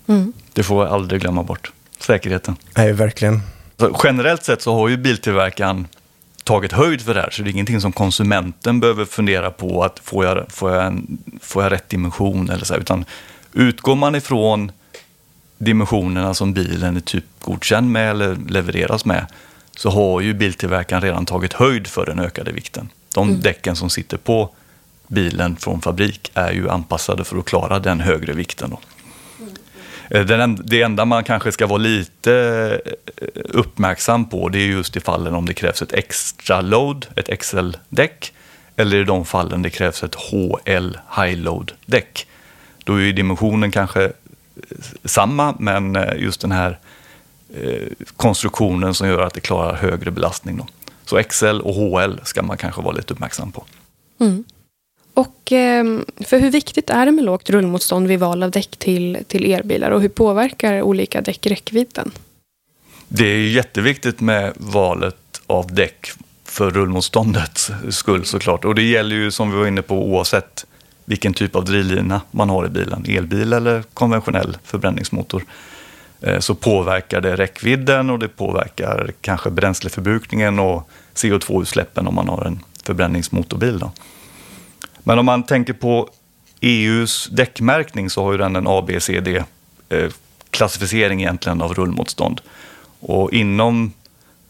Mm. 0.07 0.33
Det 0.53 0.63
får 0.63 0.85
vi 0.85 0.91
aldrig 0.91 1.21
glömma 1.21 1.43
bort, 1.43 1.73
säkerheten. 2.01 2.57
Nej, 2.77 2.93
verkligen. 2.93 3.43
Så 3.79 4.01
generellt 4.05 4.45
sett 4.45 4.63
så 4.63 4.75
har 4.75 4.89
ju 4.89 4.97
biltillverkaren 4.97 5.87
tagit 6.45 6.73
höjd 6.73 7.01
för 7.01 7.15
det 7.15 7.21
här. 7.21 7.31
Så 7.31 7.43
det 7.43 7.49
är 7.49 7.53
ingenting 7.53 7.81
som 7.81 7.93
konsumenten 7.93 8.81
behöver 8.81 9.05
fundera 9.05 9.51
på 9.51 9.83
att 9.85 9.99
får 9.99 10.25
jag, 10.25 10.45
får 10.49 10.73
jag, 10.73 10.87
en, 10.87 11.19
får 11.41 11.63
jag 11.63 11.73
rätt 11.73 11.89
dimension 11.89 12.51
eller 12.51 12.65
så. 12.65 12.75
Här, 12.75 12.81
utan 12.81 13.05
utgår 13.53 13.95
man 13.97 14.15
ifrån 14.15 14.73
dimensionerna 15.59 16.35
som 16.35 16.53
bilen 16.53 16.97
är 16.97 17.01
typgodkänd 17.01 17.91
med 17.91 18.11
eller 18.11 18.37
levereras 18.49 19.05
med 19.05 19.27
så 19.77 19.91
har 19.91 20.21
ju 20.21 20.35
biltillverkaren 20.35 21.03
redan 21.03 21.27
tagit 21.27 21.53
höjd 21.53 21.87
för 21.87 22.07
den 22.07 22.19
ökade 22.19 22.53
vikten. 22.53 22.89
De 23.15 23.29
mm. 23.29 23.41
däcken 23.41 23.77
som 23.77 23.91
sitter 23.91 24.17
på 24.17 24.51
bilen 25.07 25.57
från 25.57 25.81
fabrik 25.81 26.31
är 26.35 26.53
ju 26.53 26.71
anpassade 26.71 27.25
för 27.25 27.39
att 27.39 27.45
klara 27.45 27.79
den 27.79 28.01
högre 28.01 28.33
vikten. 28.33 28.71
Då. 28.71 28.79
Eh, 30.11 30.27
den, 30.27 30.59
det 30.65 30.83
enda 30.83 31.05
man 31.05 31.25
kanske 31.25 31.53
ska 31.53 31.67
vara 31.67 31.79
lite 31.79 32.35
eh, 33.17 33.29
uppmärksam 33.45 34.29
på 34.29 34.49
det 34.49 34.59
är 34.59 34.67
just 34.67 34.97
i 34.97 35.01
fallen 35.01 35.35
om 35.35 35.47
det 35.47 35.55
krävs 35.55 35.83
ett 35.83 35.93
extra 35.93 36.61
load, 36.61 37.07
ett 37.17 37.41
XL-däck, 37.41 38.33
eller 38.77 38.97
i 38.97 39.05
de 39.05 39.25
fallen 39.25 39.63
det 39.63 39.71
krävs 39.71 40.03
ett 40.03 40.15
HL, 40.15 40.97
high 41.17 41.39
load-däck. 41.39 42.27
Då 42.85 42.95
är 42.95 43.01
ju 43.01 43.13
dimensionen 43.13 43.71
kanske 43.71 44.05
eh, 44.05 44.11
samma, 45.05 45.55
men 45.59 45.99
just 46.17 46.41
den 46.41 46.53
här 46.53 46.79
konstruktionen 48.17 48.95
som 48.95 49.09
gör 49.09 49.23
att 49.23 49.35
det 49.35 49.41
klarar 49.41 49.77
högre 49.77 50.11
belastning. 50.11 50.57
Då. 50.57 50.67
Så 51.05 51.17
Så 51.17 51.23
XL 51.23 51.61
och 51.61 51.75
HL 51.75 52.19
ska 52.23 52.43
man 52.43 52.57
kanske 52.57 52.83
vara 52.83 52.95
lite 52.95 53.15
uppmärksam 53.15 53.53
på. 53.53 53.65
Mm. 54.21 54.45
Och 55.15 55.53
ehm, 55.53 56.05
för 56.21 56.39
hur 56.39 56.51
viktigt 56.51 56.91
är 56.91 57.07
det 57.07 57.13
med 57.13 57.25
lågt 57.25 57.51
rullmotstånd 57.51 58.09
vid 58.09 58.21
val 58.21 58.43
av 58.43 58.51
däck 58.51 58.77
till, 58.77 59.19
till 59.27 59.53
elbilar 59.53 59.91
och 59.91 60.01
hur 60.01 60.09
påverkar 60.09 60.83
olika 60.83 61.21
däck 61.21 61.47
räckvidden? 61.47 62.11
Det 63.09 63.27
är 63.27 63.39
jätteviktigt 63.39 64.21
med 64.21 64.53
valet 64.57 65.17
av 65.47 65.75
däck 65.75 66.07
för 66.45 66.71
rullmotståndets 66.71 67.71
skull 67.91 68.25
såklart. 68.25 68.65
Och 68.65 68.75
det 68.75 68.83
gäller 68.83 69.17
ju 69.17 69.31
som 69.31 69.51
vi 69.51 69.57
var 69.57 69.67
inne 69.67 69.83
på 69.83 69.95
oavsett 69.95 70.67
vilken 71.05 71.35
typ 71.35 71.57
av 71.57 71.65
drivlina 71.65 72.21
man 72.31 72.51
har 72.51 72.67
i 72.67 72.69
bilen, 72.69 73.05
elbil 73.09 73.53
eller 73.53 73.83
konventionell 73.95 74.57
förbränningsmotor, 74.65 75.45
eh, 76.21 76.39
så 76.39 76.55
påverkar 76.55 77.21
det 77.21 77.37
räckvidden 77.37 78.11
och 78.11 78.19
det 78.19 78.29
påverkar 78.29 79.13
kanske 79.21 79.51
bränsleförbrukningen 79.51 80.59
och 80.59 80.89
CO2-utsläppen 81.15 82.07
om 82.07 82.15
man 82.15 82.29
har 82.29 82.45
en 82.45 82.61
förbränningsmotorbil. 82.83 83.79
Då. 83.79 83.93
Men 85.05 85.19
om 85.19 85.27
man 85.27 85.43
tänker 85.43 85.73
på 85.73 86.09
EUs 86.61 87.29
däckmärkning 87.33 88.11
så 88.11 88.25
har 88.25 88.33
ju 88.33 88.39
den 88.39 88.57
en 88.57 88.67
ABCD-klassificering 88.67 91.21
eh, 91.21 91.25
egentligen 91.25 91.63
av 91.63 91.75
rullmotstånd. 91.75 92.41
Och 93.01 93.33
inom 93.33 93.93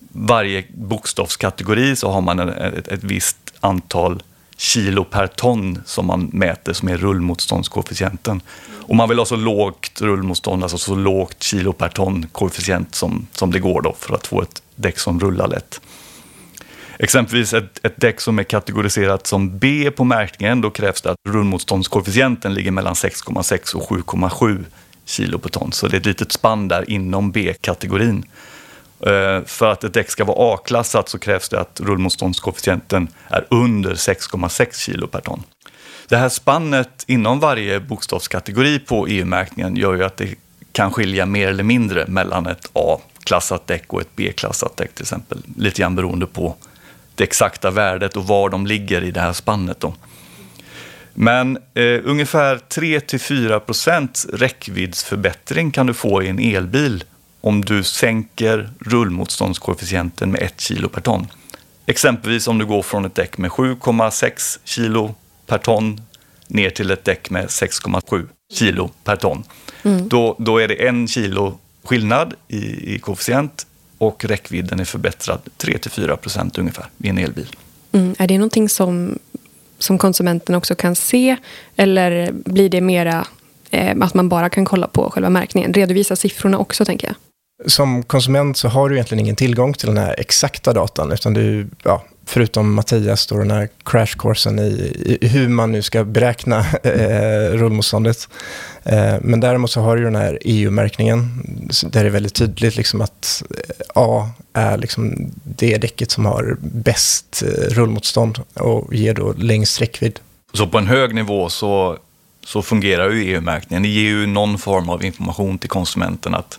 varje 0.08 0.64
bokstavskategori 0.74 1.96
så 1.96 2.10
har 2.10 2.20
man 2.20 2.40
ett, 2.40 2.88
ett 2.88 3.04
visst 3.04 3.36
antal 3.60 4.22
kilo 4.56 5.04
per 5.04 5.26
ton 5.26 5.82
som 5.86 6.06
man 6.06 6.30
mäter 6.32 6.72
som 6.72 6.88
är 6.88 6.96
rullmotståndskoefficienten. 6.96 8.40
Och 8.70 8.96
man 8.96 9.08
vill 9.08 9.18
ha 9.18 9.26
så 9.26 9.36
lågt 9.36 10.00
rullmotstånd, 10.00 10.62
alltså 10.62 10.78
så 10.78 10.94
lågt 10.94 11.42
kilo 11.42 11.72
per 11.72 11.88
ton 11.88 12.26
koefficient 12.32 12.94
som, 12.94 13.26
som 13.32 13.50
det 13.50 13.58
går 13.58 13.82
då 13.82 13.94
för 13.98 14.14
att 14.14 14.26
få 14.26 14.42
ett 14.42 14.62
däck 14.76 14.98
som 14.98 15.20
rullar 15.20 15.48
lätt. 15.48 15.80
Exempelvis 16.98 17.52
ett, 17.52 17.84
ett 17.84 18.00
däck 18.00 18.20
som 18.20 18.38
är 18.38 18.42
kategoriserat 18.42 19.26
som 19.26 19.58
B 19.58 19.90
på 19.90 20.04
märkningen, 20.04 20.60
då 20.60 20.70
krävs 20.70 21.02
det 21.02 21.10
att 21.10 21.16
rullmotståndskoefficienten 21.28 22.54
ligger 22.54 22.70
mellan 22.70 22.94
6,6 22.94 23.74
och 23.74 23.90
7,7 23.90 24.64
kilo 25.04 25.38
per 25.38 25.48
ton. 25.48 25.72
Så 25.72 25.88
det 25.88 25.96
är 25.96 26.00
ett 26.00 26.06
litet 26.06 26.32
spann 26.32 26.68
där 26.68 26.90
inom 26.90 27.30
B-kategorin. 27.30 28.24
Eh, 29.00 29.44
för 29.44 29.72
att 29.72 29.84
ett 29.84 29.94
däck 29.94 30.10
ska 30.10 30.24
vara 30.24 30.54
A-klassat 30.54 31.08
så 31.08 31.18
krävs 31.18 31.48
det 31.48 31.60
att 31.60 31.80
rullmotståndskoefficienten 31.80 33.08
är 33.28 33.46
under 33.50 33.94
6,6 33.94 34.78
kilo 34.78 35.06
per 35.06 35.20
ton. 35.20 35.42
Det 36.08 36.16
här 36.16 36.28
spannet 36.28 37.04
inom 37.06 37.40
varje 37.40 37.80
bokstavskategori 37.80 38.78
på 38.78 39.06
EU-märkningen 39.06 39.76
gör 39.76 39.94
ju 39.94 40.04
att 40.04 40.16
det 40.16 40.34
kan 40.72 40.92
skilja 40.92 41.26
mer 41.26 41.48
eller 41.48 41.62
mindre 41.62 42.06
mellan 42.06 42.46
ett 42.46 42.70
A-klassat 42.72 43.66
däck 43.66 43.92
och 43.92 44.00
ett 44.00 44.16
B-klassat 44.16 44.76
däck 44.76 44.94
till 44.94 45.02
exempel. 45.02 45.38
Lite 45.56 45.80
grann 45.80 45.96
beroende 45.96 46.26
på 46.26 46.56
det 47.14 47.24
exakta 47.24 47.70
värdet 47.70 48.16
och 48.16 48.26
var 48.26 48.50
de 48.50 48.66
ligger 48.66 49.04
i 49.04 49.10
det 49.10 49.20
här 49.20 49.32
spannet. 49.32 49.80
Då. 49.80 49.94
Men 51.14 51.58
eh, 51.74 52.00
ungefär 52.04 52.56
3-4% 52.56 54.30
räckviddsförbättring 54.32 55.70
kan 55.70 55.86
du 55.86 55.94
få 55.94 56.22
i 56.22 56.28
en 56.28 56.38
elbil 56.38 57.04
om 57.40 57.64
du 57.64 57.82
sänker 57.82 58.70
rullmotståndskoefficienten 58.80 60.30
med 60.30 60.42
1 60.42 60.60
kilo 60.60 60.88
per 60.88 61.00
ton. 61.00 61.26
Exempelvis 61.86 62.48
om 62.48 62.58
du 62.58 62.66
går 62.66 62.82
från 62.82 63.04
ett 63.04 63.14
däck 63.14 63.38
med 63.38 63.50
7,6 63.50 64.58
kilo 64.64 65.14
per 65.46 65.58
ton 65.58 66.00
ner 66.48 66.70
till 66.70 66.90
ett 66.90 67.04
däck 67.04 67.30
med 67.30 67.46
6,7 67.46 68.28
kilo 68.54 68.90
per 69.04 69.16
ton. 69.16 69.44
Mm. 69.82 70.08
Då, 70.08 70.36
då 70.38 70.58
är 70.58 70.68
det 70.68 70.88
en 70.88 71.08
kilo 71.08 71.58
skillnad 71.84 72.34
i, 72.48 72.94
i 72.94 72.98
koefficient 72.98 73.66
och 74.06 74.24
räckvidden 74.24 74.80
är 74.80 74.84
förbättrad 74.84 75.40
3-4 75.58 76.16
procent 76.16 76.58
ungefär 76.58 76.86
i 76.98 77.08
en 77.08 77.18
elbil. 77.18 77.56
Mm. 77.92 78.14
Är 78.18 78.26
det 78.26 78.38
någonting 78.38 78.68
som, 78.68 79.18
som 79.78 79.98
konsumenten 79.98 80.54
också 80.54 80.74
kan 80.74 80.94
se 80.94 81.36
eller 81.76 82.32
blir 82.32 82.68
det 82.68 82.80
mera 82.80 83.26
eh, 83.70 83.96
att 84.00 84.14
man 84.14 84.28
bara 84.28 84.48
kan 84.48 84.64
kolla 84.64 84.86
på 84.86 85.10
själva 85.10 85.30
märkningen? 85.30 85.74
Redovisa 85.74 86.16
siffrorna 86.16 86.58
också 86.58 86.84
tänker 86.84 87.06
jag. 87.06 87.16
Som 87.66 88.02
konsument 88.02 88.56
så 88.56 88.68
har 88.68 88.88
du 88.88 88.94
egentligen 88.94 89.20
ingen 89.24 89.36
tillgång 89.36 89.72
till 89.72 89.86
den 89.86 89.98
här 89.98 90.20
exakta 90.20 90.72
datan, 90.72 91.12
utan 91.12 91.34
du, 91.34 91.66
ja, 91.82 92.04
förutom 92.26 92.74
Mattias, 92.74 93.26
då 93.26 93.38
den 93.38 93.50
här 93.50 93.68
crashkursen 93.84 94.58
i, 94.58 95.18
i, 95.20 95.26
hur 95.26 95.48
man 95.48 95.72
nu 95.72 95.82
ska 95.82 96.04
beräkna 96.04 96.58
eh, 96.82 97.50
rullmotståndet. 97.52 98.28
Eh, 98.82 99.14
men 99.20 99.40
däremot 99.40 99.70
så 99.70 99.80
har 99.80 99.96
du 99.96 100.04
den 100.04 100.16
här 100.16 100.38
EU-märkningen, 100.44 101.42
där 101.82 102.02
det 102.02 102.08
är 102.08 102.10
väldigt 102.10 102.34
tydligt 102.34 102.76
liksom 102.76 103.00
att 103.00 103.42
eh, 103.50 103.84
A 103.94 104.30
är 104.52 104.78
liksom 104.78 105.32
det 105.44 105.78
däcket 105.78 106.10
som 106.10 106.26
har 106.26 106.56
bäst 106.60 107.42
eh, 107.46 107.74
rullmotstånd 107.74 108.40
och 108.54 108.94
ger 108.94 109.14
då 109.14 109.32
längst 109.32 109.80
räckvidd. 109.80 110.20
Så 110.52 110.66
på 110.66 110.78
en 110.78 110.86
hög 110.86 111.14
nivå 111.14 111.48
så, 111.48 111.98
så 112.44 112.62
fungerar 112.62 113.10
ju 113.10 113.34
EU-märkningen. 113.34 113.82
Det 113.82 113.88
ger 113.88 114.10
ju 114.10 114.26
någon 114.26 114.58
form 114.58 114.88
av 114.88 115.04
information 115.04 115.58
till 115.58 115.70
konsumenten 115.70 116.34
att 116.34 116.58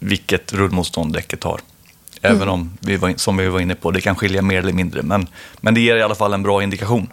vilket 0.00 0.52
rullmotstånd 0.52 1.12
däcket 1.12 1.44
har. 1.44 1.60
Även 2.22 2.42
mm. 2.42 2.54
om, 2.54 2.78
vi 2.80 2.96
var, 2.96 3.14
som 3.16 3.36
vi 3.36 3.48
var 3.48 3.60
inne 3.60 3.74
på, 3.74 3.90
det 3.90 4.00
kan 4.00 4.16
skilja 4.16 4.42
mer 4.42 4.58
eller 4.58 4.72
mindre. 4.72 5.02
Men, 5.02 5.26
men 5.60 5.74
det 5.74 5.80
ger 5.80 5.96
i 5.96 6.02
alla 6.02 6.14
fall 6.14 6.32
en 6.32 6.42
bra 6.42 6.62
indikation. 6.62 7.08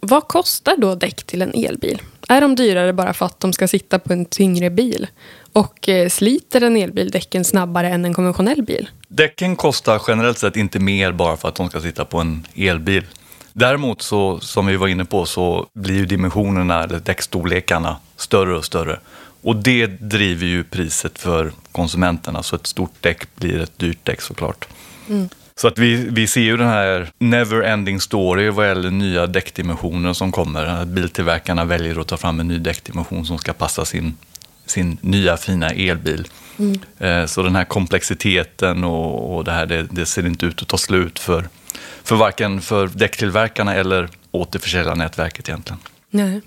Vad 0.00 0.28
kostar 0.28 0.76
då 0.78 0.94
däck 0.94 1.22
till 1.22 1.42
en 1.42 1.54
elbil? 1.54 2.02
Är 2.28 2.40
de 2.40 2.54
dyrare 2.54 2.92
bara 2.92 3.12
för 3.12 3.26
att 3.26 3.40
de 3.40 3.52
ska 3.52 3.68
sitta 3.68 3.98
på 3.98 4.12
en 4.12 4.24
tyngre 4.24 4.70
bil? 4.70 5.06
Och 5.52 5.88
eh, 5.88 6.08
sliter 6.08 6.60
en 6.60 6.76
elbil 6.76 7.10
däcken 7.10 7.44
snabbare 7.44 7.88
än 7.88 8.04
en 8.04 8.14
konventionell 8.14 8.62
bil? 8.62 8.88
Däcken 9.08 9.56
kostar 9.56 10.02
generellt 10.08 10.38
sett 10.38 10.56
inte 10.56 10.78
mer 10.78 11.12
bara 11.12 11.36
för 11.36 11.48
att 11.48 11.54
de 11.54 11.70
ska 11.70 11.80
sitta 11.80 12.04
på 12.04 12.18
en 12.18 12.46
elbil. 12.54 13.04
Däremot, 13.52 14.02
så, 14.02 14.40
som 14.40 14.66
vi 14.66 14.76
var 14.76 14.88
inne 14.88 15.04
på, 15.04 15.26
så 15.26 15.66
blir 15.74 15.94
ju 15.94 16.06
dimensionerna, 16.06 16.84
eller 16.84 17.00
däckstorlekarna, 17.00 17.96
större 18.16 18.56
och 18.56 18.64
större. 18.64 19.00
Och 19.42 19.56
det 19.56 19.86
driver 19.86 20.46
ju 20.46 20.64
priset 20.64 21.18
för 21.18 21.52
konsumenterna, 21.72 22.42
så 22.42 22.56
ett 22.56 22.66
stort 22.66 22.94
däck 23.00 23.36
blir 23.36 23.60
ett 23.60 23.78
dyrt 23.78 24.04
däck 24.04 24.20
såklart. 24.20 24.68
Mm. 25.08 25.28
Så 25.56 25.68
att 25.68 25.78
vi, 25.78 25.94
vi 25.94 26.26
ser 26.26 26.40
ju 26.40 26.56
den 26.56 26.68
här 26.68 27.10
never-ending 27.18 27.98
story 27.98 28.50
vad 28.50 28.68
gäller 28.68 28.90
nya 28.90 29.26
däckdimensioner 29.26 30.12
som 30.12 30.32
kommer. 30.32 30.84
Biltillverkarna 30.84 31.64
väljer 31.64 32.00
att 32.00 32.06
ta 32.06 32.16
fram 32.16 32.40
en 32.40 32.48
ny 32.48 32.58
däckdimension 32.58 33.26
som 33.26 33.38
ska 33.38 33.52
passa 33.52 33.84
sin, 33.84 34.16
sin 34.66 34.98
nya 35.00 35.36
fina 35.36 35.70
elbil. 35.70 36.28
Mm. 36.58 36.80
Eh, 36.98 37.26
så 37.26 37.42
den 37.42 37.56
här 37.56 37.64
komplexiteten 37.64 38.84
och, 38.84 39.36
och 39.36 39.44
det 39.44 39.52
här, 39.52 39.66
det, 39.66 39.82
det, 39.90 40.06
ser 40.06 40.26
inte 40.26 40.46
ut 40.46 40.62
att 40.62 40.68
ta 40.68 40.78
slut 40.78 41.18
för, 41.18 41.48
för 42.02 42.16
varken 42.16 42.60
för 42.60 42.86
däcktillverkarna 42.86 43.74
eller 43.74 44.08
återförsäljarnätverket 44.30 45.48
egentligen. 45.48 45.80
Nej. 46.10 46.40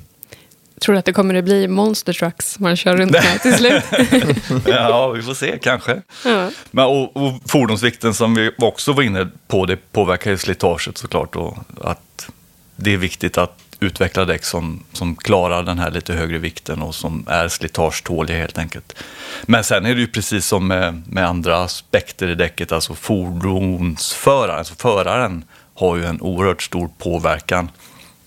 Tror 0.84 0.94
du 0.94 1.00
att 1.00 1.06
det 1.06 1.14
kommer 1.14 1.36
att 1.36 1.44
bli 1.46 1.68
monster 1.68 2.14
trucks 2.14 2.60
man 2.60 2.76
kör 2.76 2.98
runt 2.98 3.12
med 3.12 3.42
till 3.42 3.54
slut? 3.54 3.84
ja, 4.66 5.10
vi 5.10 5.22
får 5.22 5.34
se 5.34 5.60
kanske. 5.62 6.02
Ja. 6.26 6.50
Men, 6.72 6.86
och, 6.86 7.18
och 7.18 7.34
fordonsvikten 7.46 8.14
som 8.14 8.36
vi 8.36 8.52
också 8.58 8.94
var 8.94 9.04
inne 9.04 9.28
på, 9.48 9.66
det 9.66 9.92
påverkar 9.92 10.32
ju 10.32 10.38
slitaget 10.38 10.98
såklart. 10.98 11.36
Och 11.36 11.58
att 11.82 12.30
det 12.76 12.94
är 12.94 12.98
viktigt 12.98 13.38
att 13.38 13.60
utveckla 13.80 14.26
däck 14.26 14.44
som, 14.44 14.84
som 14.94 15.16
klarar 15.16 15.64
den 15.64 15.80
här 15.80 15.92
lite 15.92 16.14
högre 16.14 16.38
vikten 16.38 16.82
och 16.82 16.96
som 16.96 17.26
är 17.30 17.48
slitagetåliga 17.48 18.38
helt 18.38 18.58
enkelt. 18.58 18.96
Men 19.44 19.64
sen 19.64 19.86
är 19.86 19.96
det 19.96 20.02
ju 20.02 20.08
precis 20.08 20.46
som 20.46 20.68
med, 20.68 21.02
med 21.08 21.28
andra 21.28 21.58
aspekter 21.58 22.28
i 22.28 22.36
däcket, 22.36 22.72
alltså 22.72 22.94
fordonsföraren, 22.94 24.58
alltså 24.58 24.76
föraren 24.76 25.46
har 25.74 25.98
ju 25.98 26.06
en 26.06 26.22
oerhört 26.22 26.62
stor 26.62 26.90
påverkan 26.98 27.70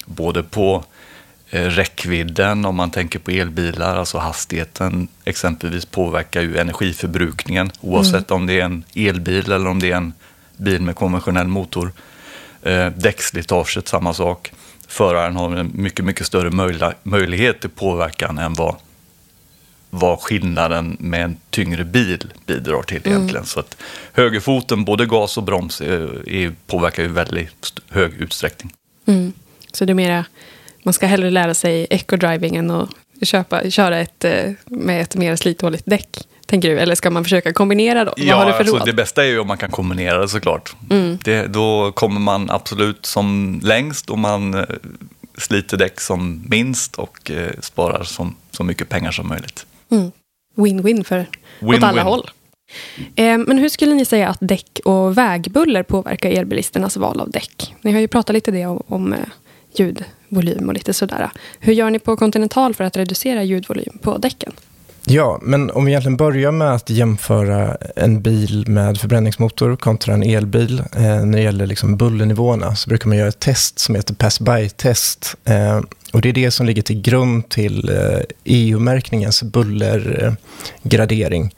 både 0.06 0.42
på 0.42 0.84
räckvidden 1.64 2.64
om 2.64 2.76
man 2.76 2.90
tänker 2.90 3.18
på 3.18 3.30
elbilar, 3.30 3.96
alltså 3.96 4.18
hastigheten 4.18 5.08
exempelvis 5.24 5.84
påverkar 5.84 6.42
ju 6.42 6.58
energiförbrukningen 6.58 7.70
oavsett 7.80 8.30
mm. 8.30 8.40
om 8.42 8.46
det 8.46 8.60
är 8.60 8.64
en 8.64 8.84
elbil 8.94 9.52
eller 9.52 9.66
om 9.66 9.78
det 9.78 9.90
är 9.90 9.96
en 9.96 10.12
bil 10.56 10.82
med 10.82 10.96
konventionell 10.96 11.46
motor. 11.46 11.92
Eh, 12.62 12.90
däckslitaget, 12.96 13.88
samma 13.88 14.14
sak. 14.14 14.52
Föraren 14.88 15.36
har 15.36 15.56
en 15.56 15.70
mycket, 15.74 16.04
mycket 16.04 16.26
större 16.26 16.90
möjlighet 17.02 17.60
till 17.60 17.70
påverkan 17.70 18.38
än 18.38 18.54
vad, 18.54 18.76
vad 19.90 20.20
skillnaden 20.20 20.96
med 21.00 21.24
en 21.24 21.36
tyngre 21.50 21.84
bil 21.84 22.32
bidrar 22.46 22.82
till 22.82 23.02
mm. 23.04 23.16
egentligen. 23.16 23.46
Så 23.46 23.60
att 23.60 23.76
högerfoten, 24.12 24.84
både 24.84 25.06
gas 25.06 25.36
och 25.36 25.42
broms, 25.42 25.80
är, 25.80 26.54
påverkar 26.66 27.02
ju 27.02 27.08
väldigt 27.08 27.80
hög 27.88 28.12
utsträckning. 28.12 28.72
Mm. 29.06 29.32
Så 29.72 29.84
det 29.84 29.92
är 29.92 29.94
mera 29.94 30.24
man 30.86 30.92
ska 30.92 31.06
hellre 31.06 31.30
lära 31.30 31.54
sig 31.54 31.86
eco-driving 31.90 32.56
än 32.56 32.70
att 32.70 32.90
köpa, 33.22 33.70
köra 33.70 33.98
ett, 33.98 34.24
eh, 34.24 34.52
med 34.64 35.02
ett 35.02 35.16
mer 35.16 35.36
slithåligt 35.36 35.82
däck. 35.86 36.18
Tänker 36.46 36.68
du? 36.70 36.78
Eller 36.78 36.94
ska 36.94 37.10
man 37.10 37.24
försöka 37.24 37.52
kombinera 37.52 38.04
då? 38.04 38.12
Ja, 38.16 38.36
Vad 38.36 38.44
har 38.44 38.46
du 38.46 38.52
för 38.52 38.60
alltså, 38.60 38.76
råd? 38.76 38.86
det 38.86 38.92
bästa 38.92 39.24
är 39.24 39.28
ju 39.28 39.38
om 39.38 39.46
man 39.48 39.58
kan 39.58 39.70
kombinera 39.70 40.18
det 40.18 40.28
såklart. 40.28 40.76
Mm. 40.90 41.18
Det, 41.24 41.46
då 41.46 41.92
kommer 41.92 42.20
man 42.20 42.50
absolut 42.50 43.06
som 43.06 43.60
längst 43.62 44.10
och 44.10 44.18
man 44.18 44.54
eh, 44.54 44.64
sliter 45.38 45.76
däck 45.76 46.00
som 46.00 46.44
minst 46.48 46.96
och 46.96 47.30
eh, 47.30 47.50
sparar 47.60 48.02
som, 48.04 48.36
så 48.50 48.64
mycket 48.64 48.88
pengar 48.88 49.10
som 49.10 49.28
möjligt. 49.28 49.66
Mm. 49.90 50.10
Win-win 50.56 51.04
för, 51.04 51.26
win, 51.60 51.74
åt 51.74 51.82
alla 51.82 51.92
win. 51.92 52.02
håll. 52.02 52.30
Eh, 53.16 53.38
men 53.38 53.58
hur 53.58 53.68
skulle 53.68 53.94
ni 53.94 54.04
säga 54.04 54.28
att 54.28 54.38
däck 54.40 54.80
och 54.84 55.18
vägbuller 55.18 55.82
påverkar 55.82 56.30
elbilisternas 56.30 56.96
val 56.96 57.20
av 57.20 57.30
däck? 57.30 57.74
Ni 57.82 57.92
har 57.92 58.00
ju 58.00 58.08
pratat 58.08 58.34
lite 58.34 58.50
det 58.50 58.66
om, 58.66 58.82
om 58.88 59.12
eh, 59.12 59.18
volym 60.28 60.68
och 60.68 60.74
lite 60.74 60.92
sådär. 60.92 61.30
Hur 61.60 61.72
gör 61.72 61.90
ni 61.90 61.98
på 61.98 62.16
Continental 62.16 62.74
för 62.74 62.84
att 62.84 62.96
reducera 62.96 63.42
ljudvolym 63.42 63.98
på 64.02 64.18
däcken? 64.18 64.52
Ja, 65.08 65.38
men 65.42 65.70
om 65.70 65.84
vi 65.84 65.90
egentligen 65.90 66.16
börjar 66.16 66.52
med 66.52 66.72
att 66.72 66.90
jämföra 66.90 67.76
en 67.96 68.22
bil 68.22 68.64
med 68.68 68.98
förbränningsmotor 68.98 69.76
kontra 69.76 70.14
en 70.14 70.22
elbil 70.22 70.78
eh, 70.78 71.24
när 71.24 71.38
det 71.38 71.42
gäller 71.42 71.66
liksom 71.66 71.96
bullernivåerna 71.96 72.76
så 72.76 72.88
brukar 72.88 73.08
man 73.08 73.18
göra 73.18 73.28
ett 73.28 73.40
test 73.40 73.78
som 73.78 73.94
heter 73.94 74.14
pass-by-test. 74.14 75.36
Eh, 75.44 75.80
och 76.12 76.20
det 76.20 76.28
är 76.28 76.32
det 76.32 76.50
som 76.50 76.66
ligger 76.66 76.82
till 76.82 77.00
grund 77.00 77.48
till 77.48 77.88
eh, 77.88 78.20
EU-märkningens 78.44 79.42
bullergradering. 79.42 81.44
Eh, 81.44 81.50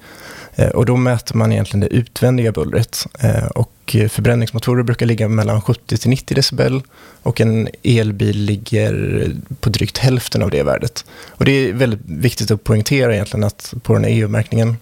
och 0.66 0.87
då 0.87 0.97
mäter 0.97 1.37
man 1.37 1.53
egentligen 1.53 1.81
det 1.81 1.87
utvändiga 1.87 2.53
bullret. 2.53 3.07
Eh, 3.21 3.47
och 3.47 3.97
förbränningsmotorer 4.09 4.83
brukar 4.83 5.07
ligga 5.07 5.29
mellan 5.29 5.62
70 5.62 5.97
till 5.97 6.11
90 6.11 6.35
decibel 6.35 6.83
och 7.23 7.40
en 7.40 7.68
elbil 7.83 8.38
ligger 8.38 9.33
på 9.61 9.71
drygt 9.71 9.99
hälften 9.99 10.42
av 10.42 10.51
det 10.51 10.62
värdet. 10.62 11.05
Och 11.29 11.44
det 11.44 11.53
är 11.53 11.73
väldigt 11.73 12.01
viktigt 12.05 12.51
att 12.51 12.64
poängtera 12.64 13.14
egentligen 13.14 13.44
att 13.44 13.75
på 13.83 13.94
den 13.94 14.05
här 14.05 14.11
EU-märkningen 14.11 14.77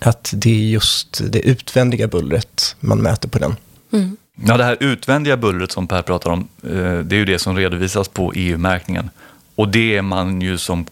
att 0.00 0.32
det 0.36 0.50
är 0.50 0.64
just 0.68 1.32
det 1.32 1.40
utvändiga 1.40 2.08
bullret 2.08 2.76
man 2.80 2.98
mäter 2.98 3.28
på 3.28 3.38
den. 3.38 3.56
Mm. 3.92 4.16
Ja, 4.46 4.56
det 4.56 4.64
här 4.64 4.76
utvändiga 4.80 5.36
bullret 5.36 5.72
som 5.72 5.86
Per 5.86 6.02
pratar 6.02 6.30
om, 6.30 6.48
eh, 6.62 6.98
det 6.98 7.16
är 7.16 7.18
ju 7.18 7.24
det 7.24 7.38
som 7.38 7.56
redovisas 7.56 8.08
på 8.08 8.32
EU-märkningen. 8.34 9.10
Och 9.54 9.68
det 9.68 9.96
är 9.96 10.02
man 10.02 10.40
ju 10.40 10.58
som 10.58 10.86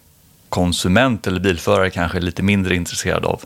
konsument 0.49 1.27
eller 1.27 1.39
bilförare 1.39 1.89
kanske 1.89 2.19
lite 2.19 2.43
mindre 2.43 2.75
intresserad 2.75 3.25
av. 3.25 3.41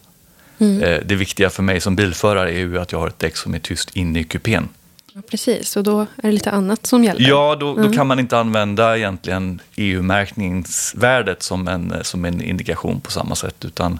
Mm. 0.59 0.83
Eh, 0.83 0.99
det 1.05 1.15
viktiga 1.15 1.49
för 1.49 1.63
mig 1.63 1.81
som 1.81 1.95
bilförare 1.95 2.51
är 2.51 2.57
ju 2.57 2.79
att 2.79 2.91
jag 2.91 2.99
har 2.99 3.07
ett 3.07 3.19
däck 3.19 3.37
som 3.37 3.53
är 3.53 3.59
tyst 3.59 3.95
inne 3.95 4.19
i 4.19 4.23
kupén. 4.23 4.69
Ja, 5.13 5.21
precis, 5.29 5.77
och 5.77 5.83
då 5.83 6.01
är 6.01 6.07
det 6.21 6.31
lite 6.31 6.51
annat 6.51 6.85
som 6.85 7.03
gäller. 7.03 7.29
Ja, 7.29 7.57
då, 7.59 7.71
mm. 7.71 7.87
då 7.87 7.93
kan 7.93 8.07
man 8.07 8.19
inte 8.19 8.37
använda 8.37 8.97
egentligen 8.97 9.61
EU-märkningsvärdet 9.75 11.43
som 11.43 11.67
en, 11.67 11.93
som 12.01 12.25
en 12.25 12.41
indikation 12.41 13.01
på 13.01 13.11
samma 13.11 13.35
sätt. 13.35 13.65
Utan 13.65 13.99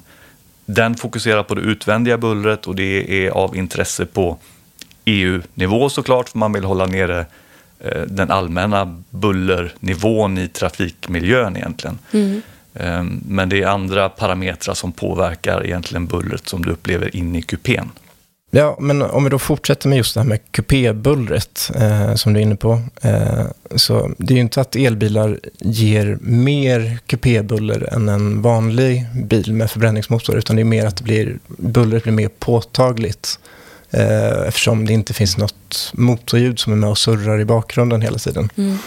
den 0.66 0.96
fokuserar 0.96 1.44
på 1.44 1.56
det 1.56 1.62
utvändiga 1.62 2.18
bullret 2.18 2.68
och 2.68 2.76
det 2.76 3.26
är 3.26 3.30
av 3.30 3.56
intresse 3.56 4.06
på 4.06 4.38
EU-nivå 5.06 5.90
såklart, 5.90 6.30
för 6.30 6.38
man 6.38 6.54
vill 6.54 6.64
hålla 6.64 6.86
nere 6.86 7.26
eh, 7.80 8.02
den 8.02 8.32
allmänna 8.32 9.04
bullernivån 9.10 10.38
i 10.38 10.48
trafikmiljön 10.48 11.58
egentligen. 11.58 12.00
Mm. 12.12 12.42
Ehm, 12.80 13.22
men 13.28 13.50
det 13.50 13.62
är 13.62 13.68
andra 13.68 14.10
parametrar 14.10 14.74
som 14.74 14.92
påverkar 14.92 15.66
egentligen 15.66 16.06
bullret 16.06 16.50
som 16.50 16.66
du 16.66 16.72
upplever 16.72 17.16
inne 17.16 17.40
i 17.40 17.42
kupén. 17.42 17.92
Ja, 18.52 18.78
men 18.80 19.02
om 19.02 19.24
vi 19.24 19.30
då 19.30 19.40
fortsätter 19.40 19.90
med 19.90 19.98
just 19.98 20.14
det 20.14 20.20
här 20.20 20.28
med 20.28 20.40
kupébullret 20.52 21.72
eh, 21.76 22.16
som 22.16 22.34
du 22.34 22.40
är 22.40 22.44
inne 22.44 22.56
på. 22.56 22.82
Eh, 23.02 23.46
så 23.76 24.12
det 24.18 24.34
är 24.34 24.36
ju 24.36 24.42
inte 24.42 24.62
att 24.62 24.76
elbilar 24.76 25.40
ger 25.60 26.18
mer 26.22 27.00
kupébuller 27.06 27.94
än 27.94 28.10
en 28.10 28.42
vanlig 28.42 29.06
bil 29.14 29.54
med 29.54 29.72
förbränningsmotor, 29.72 30.38
utan 30.38 30.56
det 30.56 30.62
är 30.62 30.64
mer 30.64 30.86
att 30.86 30.98
det 30.98 31.04
blir, 31.04 31.40
bullret 31.48 32.04
blir 32.04 32.14
mer 32.14 32.30
påtagligt 32.40 33.40
eh, 33.92 34.48
eftersom 34.48 34.86
det 34.86 34.94
inte 34.94 35.14
finns 35.14 35.38
något 35.38 35.92
motorljud 35.94 36.60
som 36.60 36.74
är 36.74 36.78
med 36.78 36.90
och 36.90 36.98
surrar 36.98 37.40
i 37.40 37.46
bakgrunden 37.46 38.02
hela 38.02 38.18
tiden. 38.18 38.50
Mm. 38.56 38.78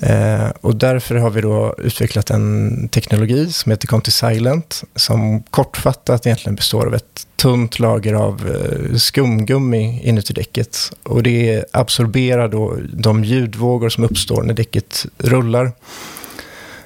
Eh, 0.00 0.48
och 0.60 0.76
därför 0.76 1.14
har 1.14 1.30
vi 1.30 1.40
då 1.40 1.74
utvecklat 1.78 2.30
en 2.30 2.88
teknologi 2.88 3.52
som 3.52 3.70
heter 3.70 3.86
Conti 3.86 4.10
Silent 4.10 4.82
som 4.94 5.42
kortfattat 5.42 6.26
egentligen 6.26 6.54
består 6.54 6.86
av 6.86 6.94
ett 6.94 7.26
tunt 7.36 7.78
lager 7.78 8.14
av 8.14 8.48
eh, 8.48 8.96
skumgummi 8.96 10.00
inuti 10.02 10.32
däcket. 10.32 10.78
Och 11.02 11.22
det 11.22 11.64
absorberar 11.72 12.48
då 12.48 12.76
de 12.92 13.24
ljudvågor 13.24 13.88
som 13.88 14.04
uppstår 14.04 14.42
när 14.42 14.54
däcket 14.54 15.06
rullar. 15.18 15.72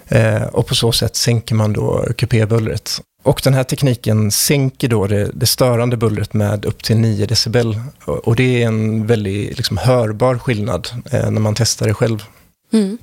Eh, 0.09 0.43
och 0.43 0.67
på 0.67 0.75
så 0.75 0.93
sätt 0.93 1.17
sänker 1.17 1.55
man 1.55 1.73
då 1.73 2.07
kupébullret. 2.17 3.01
Och 3.23 3.41
den 3.45 3.55
här 3.55 3.65
tekniken 3.65 4.31
sänker 4.31 4.89
då 4.89 5.07
det, 5.07 5.31
det, 5.35 5.47
störande 5.47 5.97
bullret 5.97 6.35
med 6.35 6.65
upp 6.65 6.83
till 6.83 6.97
9 6.97 7.27
decibel. 7.27 7.81
Och 8.05 8.37
det 8.37 8.63
är 8.63 8.67
en 8.67 9.07
väldigt 9.07 9.57
liksom, 9.57 9.77
hörbar 9.77 10.39
skillnad 10.39 10.89
eh, 11.11 11.31
när 11.31 11.41
man 11.41 11.55
testar 11.55 11.87
det 11.87 11.95
själv. 11.95 12.25
Mm. 12.73 12.99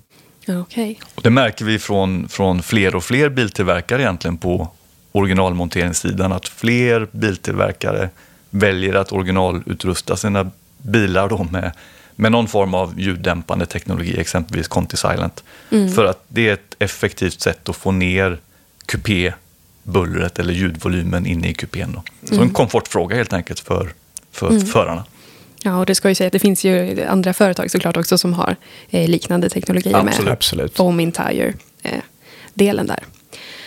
Okay. 0.48 0.96
Och 1.16 1.22
det 1.22 1.30
märker 1.30 1.66
vi 1.66 1.80
från, 1.80 2.30
från 2.30 2.64
fler 2.64 2.96
och 2.96 3.04
fler 3.04 3.30
biltillverkare 3.30 4.02
egentligen 4.02 4.38
på 4.38 4.72
originalmonteringssidan 5.12 6.32
att 6.32 6.48
fler 6.48 7.08
biltillverkare 7.12 8.10
väljer 8.50 8.94
att 8.94 9.12
originalutrusta 9.12 10.18
sina 10.18 10.52
bilar 10.78 11.30
då 11.30 11.44
med, 11.44 11.72
med 12.16 12.32
någon 12.32 12.48
form 12.48 12.74
av 12.74 13.00
ljuddämpande 13.00 13.66
teknologi, 13.66 14.20
exempelvis 14.20 14.68
Conti 14.68 14.98
Silent. 14.98 15.44
Mm. 15.72 15.92
För 15.92 16.06
att 16.06 16.26
det 16.28 16.50
är 16.50 16.54
ett 16.54 16.76
effektivt 16.80 17.42
sätt 17.42 17.70
att 17.70 17.76
få 17.76 17.92
ner 17.92 18.40
kupébullret 18.86 20.40
eller 20.40 20.54
ljudvolymen 20.54 21.26
inne 21.26 21.48
i 21.50 21.54
kupén. 21.54 21.92
Då. 21.92 22.04
Så 22.24 22.34
mm. 22.34 22.48
en 22.48 22.54
komfortfråga 22.54 23.16
helt 23.16 23.34
enkelt 23.34 23.60
för, 23.60 23.94
för 24.32 24.50
mm. 24.50 24.66
förarna. 24.66 25.04
Ja, 25.66 25.78
och 25.80 25.86
det 25.86 25.96
ska 25.96 26.10
ju 26.10 26.16
säga 26.16 26.28
att 26.28 26.34
det 26.34 26.40
finns 26.40 26.64
ju 26.64 27.04
andra 27.04 27.34
företag 27.34 27.72
såklart 27.72 27.98
också 27.98 28.18
som 28.18 28.34
har 28.34 28.56
eh, 28.90 29.10
liknande 29.10 29.50
teknologier 29.50 29.96
absolut, 29.96 30.26
med 30.26 30.34
absolut. 30.34 30.76
Foam 30.76 31.00
Entire-delen 31.00 32.90
eh, 32.90 32.96
där. 32.96 33.04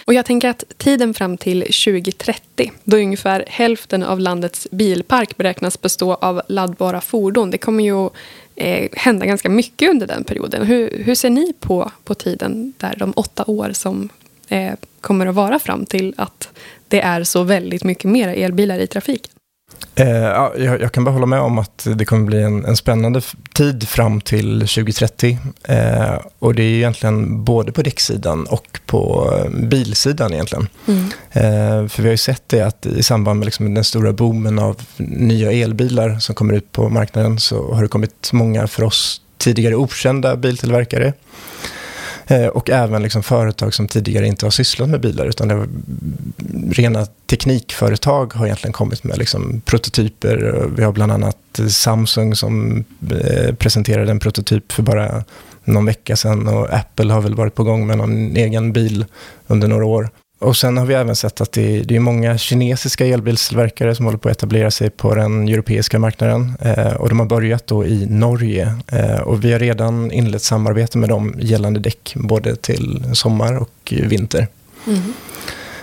Och 0.04 0.14
jag 0.14 0.26
tänker 0.26 0.48
att 0.48 0.64
tiden 0.76 1.14
fram 1.14 1.36
till 1.36 1.60
2030, 1.60 2.72
då 2.84 2.96
ungefär 2.96 3.44
hälften 3.48 4.02
av 4.02 4.20
landets 4.20 4.68
bilpark 4.70 5.36
beräknas 5.36 5.80
bestå 5.80 6.14
av 6.14 6.42
laddbara 6.48 7.00
fordon, 7.00 7.50
det 7.50 7.58
kommer 7.58 7.84
ju 7.84 8.10
eh, 8.56 8.88
hända 8.92 9.26
ganska 9.26 9.48
mycket 9.48 9.90
under 9.90 10.06
den 10.06 10.24
perioden. 10.24 10.66
Hur, 10.66 11.02
hur 11.04 11.14
ser 11.14 11.30
ni 11.30 11.52
på, 11.60 11.90
på 12.04 12.14
tiden 12.14 12.72
där, 12.76 12.94
de 12.98 13.12
åtta 13.16 13.44
år 13.46 13.70
som 13.72 14.08
eh, 14.48 14.72
kommer 15.00 15.26
att 15.26 15.34
vara 15.34 15.58
fram 15.58 15.86
till 15.86 16.14
att 16.16 16.48
det 16.88 17.00
är 17.00 17.24
så 17.24 17.42
väldigt 17.42 17.84
mycket 17.84 18.10
mer 18.10 18.28
elbilar 18.28 18.78
i 18.78 18.86
trafiken? 18.86 19.32
Eh, 19.94 20.08
ja, 20.08 20.52
jag, 20.56 20.92
kan 20.92 21.04
bara 21.04 21.10
hålla 21.10 21.26
med 21.26 21.40
om 21.40 21.58
att 21.58 21.86
det 21.94 22.04
kommer 22.04 22.26
bli 22.26 22.42
en, 22.42 22.64
en 22.64 22.76
spännande 22.76 23.20
tid 23.52 23.88
fram 23.88 24.20
till 24.20 24.60
2030. 24.60 25.38
Eh, 25.64 26.14
och 26.38 26.54
det 26.54 26.62
är 26.62 26.76
egentligen 26.76 27.44
både 27.44 27.72
på 27.72 27.82
däcksidan 27.82 28.46
och 28.46 28.80
på 28.86 29.32
eh, 29.36 29.50
bilsidan 29.50 30.32
egentligen. 30.32 30.68
Mm. 30.86 31.04
Eh, 31.32 31.88
för 31.88 32.02
vi 32.02 32.08
har 32.08 32.12
ju 32.12 32.16
sett 32.16 32.42
det 32.46 32.60
att 32.60 32.86
i 32.86 33.02
samband 33.02 33.38
med 33.38 33.46
liksom 33.46 33.74
den 33.74 33.84
stora 33.84 34.12
boomen 34.12 34.58
av 34.58 34.76
nya 34.96 35.52
elbilar 35.52 36.18
som 36.18 36.34
kommer 36.34 36.54
ut 36.54 36.72
på 36.72 36.88
marknaden 36.88 37.38
så 37.38 37.74
har 37.74 37.82
det 37.82 37.88
kommit 37.88 38.30
många 38.32 38.66
för 38.66 38.82
oss 38.82 39.20
tidigare 39.38 39.74
okända 39.74 40.36
biltillverkare 40.36 41.12
Eh, 42.30 42.46
och 42.46 42.70
även 42.70 43.02
liksom 43.02 43.22
företag 43.22 43.74
som 43.74 43.88
tidigare 43.88 44.26
inte 44.26 44.46
har 44.46 44.50
sysslat 44.50 44.88
med 44.88 45.00
bilar 45.00 45.26
utan 45.26 45.48
det 45.48 45.54
var 45.54 45.68
rena 46.70 47.06
teknikföretag 47.26 48.34
har 48.34 48.46
egentligen 48.46 48.72
kommit 48.72 49.04
med 49.04 49.18
liksom 49.18 49.60
prototyper. 49.64 50.64
Vi 50.76 50.84
har 50.84 50.92
bland 50.92 51.12
annat 51.12 51.36
Samsung 51.68 52.34
som 52.34 52.84
eh, 53.10 53.54
presenterade 53.54 54.10
en 54.10 54.18
prototyp 54.18 54.72
för 54.72 54.82
bara 54.82 55.24
någon 55.64 55.86
vecka 55.86 56.16
sedan 56.16 56.48
och 56.48 56.74
Apple 56.74 57.12
har 57.12 57.20
väl 57.20 57.34
varit 57.34 57.54
på 57.54 57.64
gång 57.64 57.86
med 57.86 57.98
någon 57.98 58.36
egen 58.36 58.72
bil 58.72 59.04
under 59.46 59.68
några 59.68 59.84
år. 59.84 60.10
Och 60.38 60.56
sen 60.56 60.76
har 60.76 60.86
vi 60.86 60.94
även 60.94 61.16
sett 61.16 61.40
att 61.40 61.52
det 61.52 61.76
är, 61.76 61.84
det 61.84 61.96
är 61.96 62.00
många 62.00 62.38
kinesiska 62.38 63.06
elbilstillverkare 63.06 63.94
som 63.94 64.04
håller 64.04 64.18
på 64.18 64.28
att 64.28 64.36
etablera 64.36 64.70
sig 64.70 64.90
på 64.90 65.14
den 65.14 65.48
europeiska 65.48 65.98
marknaden. 65.98 66.52
Eh, 66.60 66.92
och 66.92 67.08
de 67.08 67.18
har 67.18 67.26
börjat 67.26 67.66
då 67.66 67.86
i 67.86 68.06
Norge. 68.06 68.74
Eh, 68.86 69.20
och 69.20 69.44
vi 69.44 69.52
har 69.52 69.58
redan 69.58 70.12
inlett 70.12 70.42
samarbete 70.42 70.98
med 70.98 71.08
dem 71.08 71.34
gällande 71.38 71.80
däck 71.80 72.12
både 72.16 72.56
till 72.56 73.04
sommar 73.12 73.56
och 73.56 73.92
vinter. 74.02 74.46
Mm. 74.86 75.12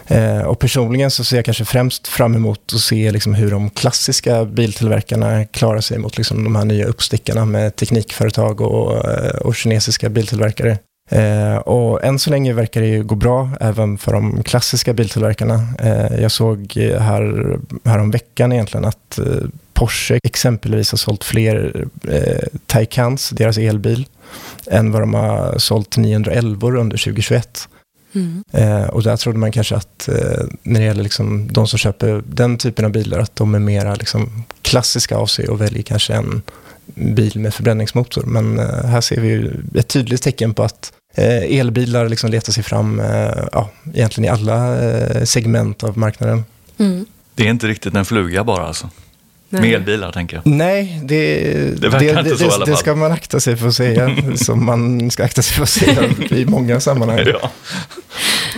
Eh, 0.07 0.41
och 0.41 0.59
personligen 0.59 1.11
så 1.11 1.23
ser 1.23 1.35
jag 1.35 1.45
kanske 1.45 1.65
främst 1.65 2.07
fram 2.07 2.35
emot 2.35 2.71
att 2.73 2.79
se 2.79 3.11
liksom 3.11 3.33
hur 3.33 3.51
de 3.51 3.69
klassiska 3.69 4.45
biltillverkarna 4.45 5.45
klarar 5.45 5.81
sig 5.81 5.97
mot 5.97 6.17
liksom 6.17 6.43
de 6.43 6.55
här 6.55 6.65
nya 6.65 6.85
uppstickarna 6.85 7.45
med 7.45 7.75
teknikföretag 7.75 8.61
och, 8.61 9.05
och 9.41 9.55
kinesiska 9.55 10.09
biltillverkare. 10.09 10.77
Eh, 11.11 11.55
och 11.55 12.03
än 12.03 12.19
så 12.19 12.29
länge 12.29 12.53
verkar 12.53 12.81
det 12.81 12.87
ju 12.87 13.03
gå 13.03 13.15
bra 13.15 13.49
även 13.59 13.97
för 13.97 14.13
de 14.13 14.43
klassiska 14.43 14.93
biltillverkarna. 14.93 15.67
Eh, 15.79 16.21
jag 16.21 16.31
såg 16.31 16.73
här, 16.99 17.57
här 17.85 17.99
om 17.99 18.11
veckan 18.11 18.53
egentligen 18.53 18.85
att 18.85 19.19
eh, 19.19 19.49
Porsche 19.73 20.19
exempelvis 20.23 20.91
har 20.91 20.97
sålt 20.97 21.23
fler 21.23 21.85
eh, 22.09 22.47
Taycans, 22.65 23.29
deras 23.29 23.57
elbil, 23.57 24.05
än 24.67 24.91
vad 24.91 25.01
de 25.01 25.13
har 25.13 25.57
sålt 25.57 25.97
911 25.97 26.67
under 26.67 26.97
2021. 26.97 27.67
Mm. 28.15 28.43
Eh, 28.51 28.87
och 28.87 29.03
där 29.03 29.17
trodde 29.17 29.39
man 29.39 29.51
kanske 29.51 29.75
att 29.75 30.07
eh, 30.07 30.45
när 30.63 30.79
det 30.79 30.85
gäller 30.85 31.03
liksom 31.03 31.53
de 31.53 31.67
som 31.67 31.79
köper 31.79 32.23
den 32.27 32.57
typen 32.57 32.85
av 32.85 32.91
bilar, 32.91 33.19
att 33.19 33.35
de 33.35 33.55
är 33.55 33.59
mera 33.59 33.95
liksom 33.95 34.43
klassiska 34.61 35.17
av 35.17 35.25
sig 35.25 35.47
och 35.47 35.61
väljer 35.61 35.83
kanske 35.83 36.13
en 36.13 36.41
bil 36.85 37.39
med 37.39 37.53
förbränningsmotor. 37.53 38.23
Men 38.23 38.59
eh, 38.59 38.85
här 38.85 39.01
ser 39.01 39.21
vi 39.21 39.51
ett 39.79 39.87
tydligt 39.87 40.21
tecken 40.21 40.53
på 40.53 40.63
att 40.63 40.93
eh, 41.15 41.59
elbilar 41.59 42.09
liksom 42.09 42.31
letar 42.31 42.53
sig 42.53 42.63
fram 42.63 42.99
eh, 42.99 43.31
ja, 43.51 43.69
egentligen 43.93 44.25
i 44.25 44.29
alla 44.29 44.75
segment 45.25 45.83
av 45.83 45.97
marknaden. 45.97 46.45
Mm. 46.77 47.05
Det 47.35 47.43
är 47.43 47.49
inte 47.49 47.67
riktigt 47.67 47.95
en 47.95 48.05
fluga 48.05 48.43
bara 48.43 48.67
alltså. 48.67 48.89
Nej. 49.49 49.61
Med 49.61 49.73
elbilar 49.73 50.11
tänker 50.11 50.35
jag. 50.35 50.45
Nej, 50.45 51.01
det, 51.03 51.41
Det 51.81 51.87
alla 51.87 52.31
det 52.31 52.71
fall. 52.71 52.77
ska 52.77 52.95
man 52.95 53.11
akta 53.11 53.39
sig 53.39 53.57
för 53.57 53.67
att 53.67 53.75
säga, 53.75 54.15
som 54.35 54.65
man 54.65 55.11
ska 55.11 55.23
akta 55.23 55.41
sig 55.41 55.55
för 55.55 55.63
att 55.63 55.69
säga 55.69 56.03
i 56.29 56.45
många 56.45 56.79
sammanhang. 56.79 57.19
Ja. 57.25 57.51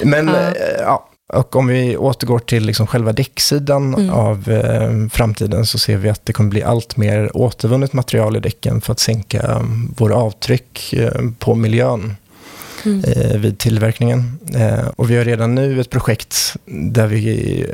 Men 0.04 0.28
Ja. 0.28 0.54
ja, 0.80 1.10
och 1.34 1.56
om 1.56 1.68
vi 1.68 1.98
återgår 1.98 2.40
till 2.40 2.66
liksom 2.66 2.88
själva 2.88 3.14
däcksidan 3.14 3.94
Mm. 3.96 4.10
av 4.10 4.50
eh, 4.52 5.08
framtiden 5.12 5.66
så 5.66 5.78
ser 5.80 5.98
vi 5.98 6.10
att 6.10 6.26
det 6.26 6.34
kommer 6.34 6.50
bli 6.50 6.64
allt 6.64 6.98
mer 6.98 7.38
återvunnet 7.38 7.94
material 7.94 8.36
i 8.36 8.40
däcken 8.40 8.82
för 8.82 8.92
att 8.92 9.00
sänka 9.00 9.42
um, 9.42 9.94
våra 9.98 10.16
avtryck 10.16 10.94
eh, 10.94 11.12
på 11.40 11.56
miljön 11.56 12.16
Mm. 12.86 13.04
eh, 13.04 13.38
vid 13.40 13.58
tillverkningen. 13.58 14.40
Eh, 14.56 14.88
och 14.96 15.10
vi 15.12 15.18
har 15.18 15.26
redan 15.26 15.56
nu 15.56 15.82
ett 15.82 15.90
projekt 15.90 16.56
där 16.66 17.08
vi 17.08 17.66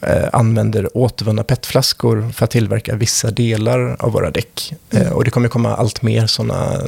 eh, 0.00 0.24
använder 0.32 0.96
återvunna 0.96 1.44
petflaskor 1.44 2.30
för 2.32 2.44
att 2.44 2.50
tillverka 2.50 2.94
vissa 2.96 3.30
delar 3.30 3.96
av 3.98 4.12
våra 4.12 4.30
däck. 4.30 4.72
Eh, 4.90 5.00
Mm. 5.00 5.12
och 5.12 5.24
det 5.24 5.30
kommer 5.30 5.48
komma 5.48 5.74
allt 5.76 6.02
mer 6.02 6.26
sådana 6.26 6.80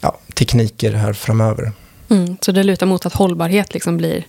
ja, 0.00 0.18
tekniker 0.34 0.92
här 0.92 1.12
framöver. 1.12 1.72
Mm. 2.08 2.36
Så 2.40 2.52
det 2.52 2.62
lutar 2.62 2.86
mot 2.86 3.06
att 3.06 3.14
hållbarhet 3.14 3.74
liksom 3.74 3.96
blir 3.96 4.24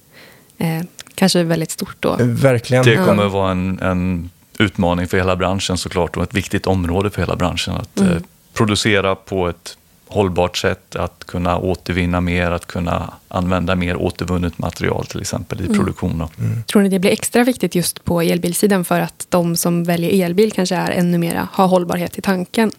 eh, 0.58 0.82
kanske 1.22 1.44
väldigt 1.44 1.72
stort 1.72 1.96
då. 2.00 2.10
Eh, 2.20 2.26
Verkligen. 2.26 2.84
Det 2.84 2.96
kommer 3.06 3.26
vara 3.28 3.52
en, 3.52 3.80
en 3.82 4.30
utmaning 4.60 5.08
för 5.08 5.18
hela 5.18 5.36
branschen 5.36 5.78
såklart 5.78 6.18
och 6.18 6.24
ett 6.24 6.34
viktigt 6.34 6.68
område 6.68 7.10
för 7.10 7.22
hela 7.22 7.36
branschen. 7.36 7.74
Att 7.76 8.00
Mm. 8.00 8.12
eh, 8.14 8.22
producera 8.54 9.16
på 9.16 9.48
ett 9.50 9.78
hållbart 10.08 10.58
sätt, 10.58 10.96
att 10.96 11.24
kunna 11.28 11.58
återvinna 11.58 12.22
mer, 12.22 12.52
att 12.52 12.66
kunna 12.66 13.14
använda 13.28 13.76
mer 13.76 13.96
återvunnet 13.96 14.58
material 14.58 15.06
till 15.06 15.22
exempel 15.22 15.62
i 15.62 15.66
Mm. 15.66 15.78
produktion. 15.78 16.18
då. 16.20 16.30
Tror 16.72 16.82
ni 16.82 16.90
det 16.90 17.00
blir 17.00 17.12
extra 17.12 17.44
viktigt 17.44 17.76
just 17.76 18.04
på 18.04 18.22
elbilsidan 18.22 18.86
för 18.86 19.00
att 19.00 19.26
de 19.30 19.56
som 19.56 19.84
väljer 19.84 20.26
elbil 20.26 20.52
kanske 20.52 20.76
är 20.76 20.92
ännu 20.92 21.18
mera, 21.18 21.48
har 21.52 21.68
hållbarhet 21.68 22.18
i 22.18 22.22
tanken? 22.22 22.72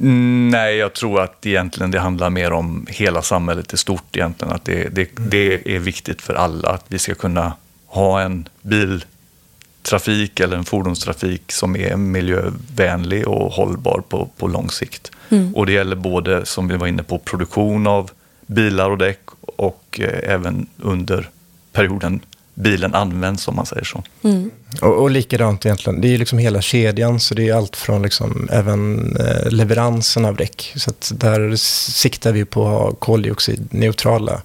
Mm, 0.00 0.48
Nej, 0.50 0.76
jag 0.76 0.92
tror 0.92 1.20
att 1.20 1.46
egentligen 1.46 1.90
det 1.90 2.00
handlar 2.00 2.30
mer 2.30 2.52
om 2.52 2.86
hela 2.90 3.22
samhället 3.22 3.72
i 3.72 3.76
stort 3.76 4.16
egentligen. 4.16 4.54
Att 4.54 4.64
det, 4.64 4.88
det, 4.94 5.08
det 5.16 5.74
är 5.76 5.78
viktigt 5.78 6.22
för 6.22 6.34
alla 6.34 6.68
att 6.70 6.84
vi 6.88 6.98
ska 6.98 7.14
kunna 7.14 7.52
ha 7.94 8.20
en 8.20 8.48
biltrafik 8.62 10.40
eller 10.40 10.56
en 10.56 10.64
fordonstrafik 10.64 11.52
som 11.52 11.76
är 11.76 11.96
miljövänlig 11.96 13.28
och 13.28 13.52
hållbar 13.52 14.02
på, 14.08 14.28
på 14.36 14.48
lång 14.48 14.70
sikt. 14.70 15.10
Mm. 15.28 15.54
Och 15.54 15.66
det 15.66 15.72
gäller 15.72 15.96
både, 15.96 16.46
som 16.46 16.68
vi 16.68 16.76
var 16.76 16.86
inne 16.86 17.02
på, 17.02 17.18
produktion 17.18 17.86
av 17.86 18.10
bilar 18.46 18.90
och 18.90 18.98
däck 18.98 19.20
och 19.40 20.00
eh, 20.02 20.32
även 20.34 20.66
under 20.78 21.30
perioden 21.72 22.20
bilen 22.54 22.94
används, 22.94 23.48
om 23.48 23.56
man 23.56 23.66
säger 23.66 23.84
så. 23.84 24.02
Mm. 24.22 24.50
Och, 24.82 25.02
och 25.02 25.10
likadant 25.10 25.66
egentligen, 25.66 26.00
det 26.00 26.08
är 26.08 26.10
ju 26.10 26.18
liksom 26.18 26.38
hela 26.38 26.60
kedjan, 26.60 27.20
så 27.20 27.34
det 27.34 27.48
är 27.48 27.54
allt 27.54 27.76
från 27.76 28.02
liksom 28.02 28.48
även 28.52 29.16
eh, 29.16 29.50
leveransen 29.50 30.24
av 30.24 30.36
däck. 30.36 30.72
Så 30.76 30.90
att 30.90 31.12
där 31.14 31.56
siktar 31.56 32.32
vi 32.32 32.44
på 32.44 32.66
att 32.66 32.72
ha 32.72 32.92
koldioxidneutrala 32.92 34.42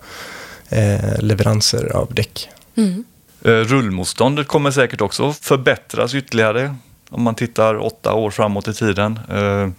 eh, 0.69 1.19
leveranser 1.19 1.95
av 1.95 2.13
däck. 2.13 2.49
Mm. 2.75 3.03
Eh, 3.41 3.49
Rullmotståndet 3.51 4.47
kommer 4.47 4.71
säkert 4.71 5.01
också 5.01 5.33
förbättras 5.33 6.15
ytterligare 6.15 6.75
om 7.09 7.23
man 7.23 7.35
tittar 7.35 7.75
åtta 7.77 8.13
år 8.13 8.31
framåt 8.31 8.67
i 8.67 8.73
tiden. 8.73 9.19
Eh, 9.29 9.69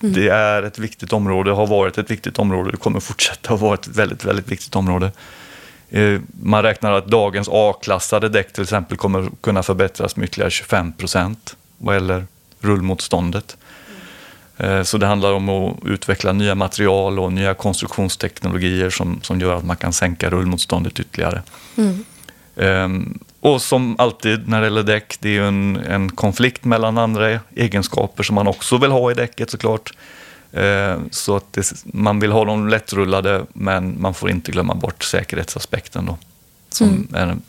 Det 0.00 0.28
är 0.28 0.62
ett 0.62 0.78
viktigt 0.78 1.12
område, 1.12 1.50
har 1.50 1.66
varit 1.66 1.98
ett 1.98 2.10
viktigt 2.10 2.38
område, 2.38 2.70
det 2.70 2.76
kommer 2.76 3.00
fortsätta 3.00 3.54
att 3.54 3.60
vara 3.60 3.74
ett 3.74 3.86
väldigt, 3.86 4.24
väldigt 4.24 4.48
viktigt 4.52 4.76
område. 4.76 5.12
Eh, 5.90 6.20
Man 6.42 6.62
räknar 6.62 6.92
att 6.92 7.06
dagens 7.06 7.48
A-klassade 7.52 8.28
däck 8.28 8.52
till 8.52 8.62
exempel 8.62 8.96
kommer 8.96 9.28
kunna 9.40 9.62
förbättras 9.62 10.16
med 10.16 10.24
ytterligare 10.24 10.50
25 10.50 10.92
procent 10.92 11.56
vad 11.78 11.94
gäller 11.94 12.26
rullmotståndet. 12.60 13.56
Så 14.84 14.98
det 14.98 15.06
handlar 15.06 15.32
om 15.32 15.48
att 15.48 15.76
utveckla 15.84 16.32
nya 16.32 16.54
material 16.54 17.18
och 17.18 17.32
nya 17.32 17.54
konstruktionsteknologier 17.54 18.90
som, 18.90 19.20
som 19.22 19.40
gör 19.40 19.54
att 19.54 19.64
man 19.64 19.76
kan 19.76 19.92
sänka 19.92 20.30
rullmotståndet 20.30 21.00
ytterligare. 21.00 21.42
Mm. 21.76 22.04
Ehm, 22.56 23.18
och 23.40 23.62
som 23.62 23.96
alltid 23.98 24.48
när 24.48 24.60
det 24.60 24.66
gäller 24.66 24.82
däck, 24.82 25.16
det 25.20 25.28
är 25.28 25.32
ju 25.32 25.48
en, 25.48 25.76
en 25.76 26.10
konflikt 26.10 26.64
mellan 26.64 26.98
andra 26.98 27.40
egenskaper 27.54 28.22
som 28.22 28.34
man 28.34 28.46
också 28.46 28.78
vill 28.78 28.90
ha 28.90 29.10
i 29.10 29.14
däcket 29.14 29.50
såklart. 29.50 29.92
Ehm, 30.52 31.08
så 31.10 31.36
att 31.36 31.52
det, 31.52 31.72
man 31.84 32.20
vill 32.20 32.32
ha 32.32 32.44
dem 32.44 32.68
lättrullade 32.68 33.44
men 33.52 34.00
man 34.02 34.14
får 34.14 34.30
inte 34.30 34.52
glömma 34.52 34.74
bort 34.74 35.04
säkerhetsaspekten 35.04 36.06
då. 36.06 36.18
Som 36.70 36.88
Mm. 36.88 37.08
är 37.14 37.26
en, 37.26 37.42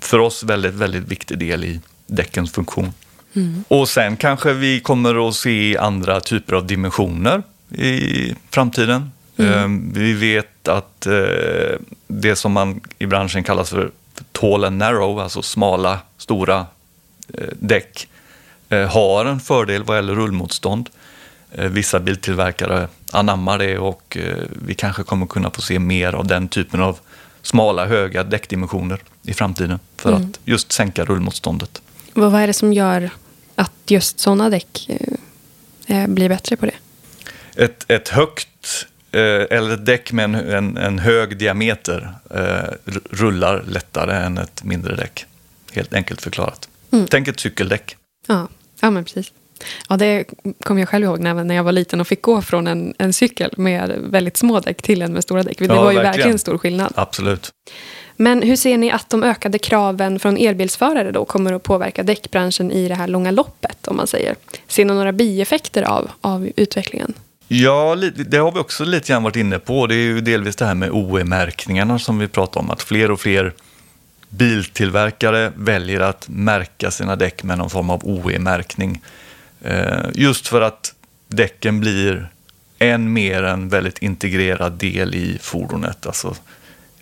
för 0.00 0.18
oss 0.18 0.42
väldigt, 0.42 0.74
väldigt 0.74 1.08
viktig 1.08 1.38
del 1.38 1.64
i 1.64 1.80
däckens 2.06 2.52
funktion. 2.52 2.92
Mm. 3.34 3.64
Och 3.68 3.88
sen 3.88 4.16
kanske 4.16 4.52
vi 4.52 4.80
kommer 4.80 5.28
att 5.28 5.34
se 5.34 5.76
andra 5.78 6.20
typer 6.20 6.54
av 6.54 6.66
dimensioner 6.66 7.42
i 7.74 8.34
framtiden. 8.50 9.10
Mm. 9.36 9.52
Ehm, 9.52 9.92
Vi 9.94 10.12
vet 10.12 10.68
att 10.68 11.06
eh, 11.06 11.12
det 12.06 12.36
som 12.36 12.52
man 12.52 12.80
i 12.98 13.06
branschen 13.06 13.44
kallas 13.44 13.70
för 13.70 13.90
tall 14.32 14.64
and 14.64 14.78
narrow, 14.78 15.20
alltså 15.20 15.42
smala, 15.42 15.98
stora 16.18 16.66
eh, 17.34 17.44
däck, 17.58 18.08
eh, 18.68 18.88
har 18.88 19.24
en 19.24 19.40
fördel 19.40 19.84
vad 19.84 19.96
gäller 19.96 20.14
rullmotstånd. 20.14 20.90
Eh, 21.52 21.64
Vissa 21.64 22.00
biltillverkare 22.00 22.88
anammar 23.12 23.58
det 23.58 23.78
och 23.78 24.16
eh, 24.20 24.34
vi 24.66 24.74
kanske 24.74 25.02
kommer 25.02 25.26
kunna 25.26 25.50
få 25.50 25.60
se 25.62 25.78
mer 25.78 26.12
av 26.12 26.26
den 26.26 26.48
typen 26.48 26.80
av 26.80 26.98
smala, 27.42 27.86
höga 27.86 28.24
däckdimensioner 28.24 29.00
i 29.22 29.34
framtiden 29.34 29.78
för 29.96 30.10
Mm. 30.12 30.22
att 30.30 30.40
just 30.44 30.72
sänka 30.72 31.04
rullmotståndet. 31.04 31.82
Vad 32.14 32.34
är 32.34 32.46
det 32.46 32.52
som 32.52 32.72
gör 32.72 33.10
att 33.56 33.72
just 33.86 34.20
sådana 34.20 34.50
däck 34.50 34.88
eh, 35.86 36.02
eh, 36.02 36.08
blir 36.08 36.28
bättre 36.28 36.56
på 36.56 36.66
det? 36.66 36.74
ett, 37.56 37.84
ett 37.90 38.08
högt 38.08 38.86
eller 39.12 39.74
ett 39.74 39.86
däck 39.86 40.12
med 40.12 40.24
en, 40.24 40.34
en, 40.34 40.76
en 40.76 40.98
hög 40.98 41.36
diameter 41.36 42.14
eh, 42.30 42.90
rullar 43.10 43.64
lättare 43.68 44.16
än 44.16 44.38
ett 44.38 44.64
mindre 44.64 44.96
däck. 44.96 45.26
Helt 45.72 45.94
enkelt 45.94 46.22
förklarat. 46.22 46.68
Mm. 46.92 47.06
Tänk 47.10 47.28
ett 47.28 47.40
cykeldäck. 47.40 47.96
Ja, 48.26 48.48
ja 48.80 48.90
men 48.90 49.04
precis. 49.04 49.32
Ja, 49.88 49.96
det 49.96 50.24
kommer 50.64 50.80
jag 50.80 50.88
själv 50.88 51.04
ihåg 51.04 51.20
när, 51.20 51.34
när 51.44 51.54
jag 51.54 51.64
var 51.64 51.72
liten 51.72 52.00
och 52.00 52.06
fick 52.08 52.22
gå 52.22 52.42
från 52.42 52.66
en, 52.66 52.94
en 52.98 53.12
cykel 53.12 53.54
med 53.56 53.92
väldigt 53.98 54.36
små 54.36 54.60
däck 54.60 54.82
till 54.82 55.02
en 55.02 55.12
med 55.12 55.22
stora 55.22 55.42
däck. 55.42 55.58
Det 55.58 55.64
Ja, 55.64 55.74
var 55.74 55.90
ju 55.90 55.96
verkligen. 55.96 56.12
verkligen 56.12 56.38
stor 56.38 56.58
skillnad. 56.58 56.92
Absolut. 56.96 57.50
Men 58.16 58.42
hur 58.42 58.56
ser 58.56 58.78
ni 58.78 58.90
att 58.90 59.10
de 59.10 59.22
ökade 59.22 59.58
kraven 59.58 60.18
från 60.18 60.36
elbilsförare 60.36 61.10
då 61.10 61.24
kommer 61.24 61.52
att 61.52 61.62
påverka 61.62 62.02
däckbranschen 62.02 62.70
i 62.70 62.88
det 62.88 62.94
här 62.94 63.08
långa 63.08 63.30
loppet, 63.30 63.88
om 63.88 63.96
man 63.96 64.06
säger? 64.06 64.36
Ser 64.68 64.84
ni 64.84 64.94
några 64.94 65.12
bieffekter 65.12 65.82
av, 65.82 66.10
av 66.20 66.48
utvecklingen? 66.56 67.14
Ja, 67.52 67.96
det 68.16 68.36
har 68.36 68.52
vi 68.52 68.58
också 68.58 68.84
lite 68.84 69.08
grann 69.12 69.22
varit 69.22 69.36
inne 69.36 69.58
på. 69.58 69.86
Det 69.86 69.94
är 69.94 69.98
ju 69.98 70.20
delvis 70.20 70.56
det 70.56 70.66
här 70.66 70.74
med 70.74 70.90
OE-märkningarna 70.90 71.98
som 71.98 72.18
vi 72.18 72.28
pratar 72.28 72.60
om. 72.60 72.70
Att 72.70 72.82
fler 72.82 73.10
och 73.10 73.20
fler 73.20 73.52
biltillverkare 74.28 75.52
väljer 75.56 76.00
att 76.00 76.28
märka 76.28 76.90
sina 76.90 77.16
däck 77.16 77.42
med 77.42 77.58
någon 77.58 77.70
form 77.70 77.90
av 77.90 78.00
OE-märkning. 78.04 79.02
Eh, 79.62 79.98
Just 80.14 80.48
för 80.48 80.60
att 80.60 80.94
däcken 81.28 81.80
blir 81.80 82.28
än 82.78 83.12
mer 83.12 83.42
en 83.42 83.68
väldigt 83.68 83.98
integrerad 83.98 84.72
del 84.72 85.14
i 85.14 85.38
fordonet. 85.40 86.06
Alltså 86.06 86.34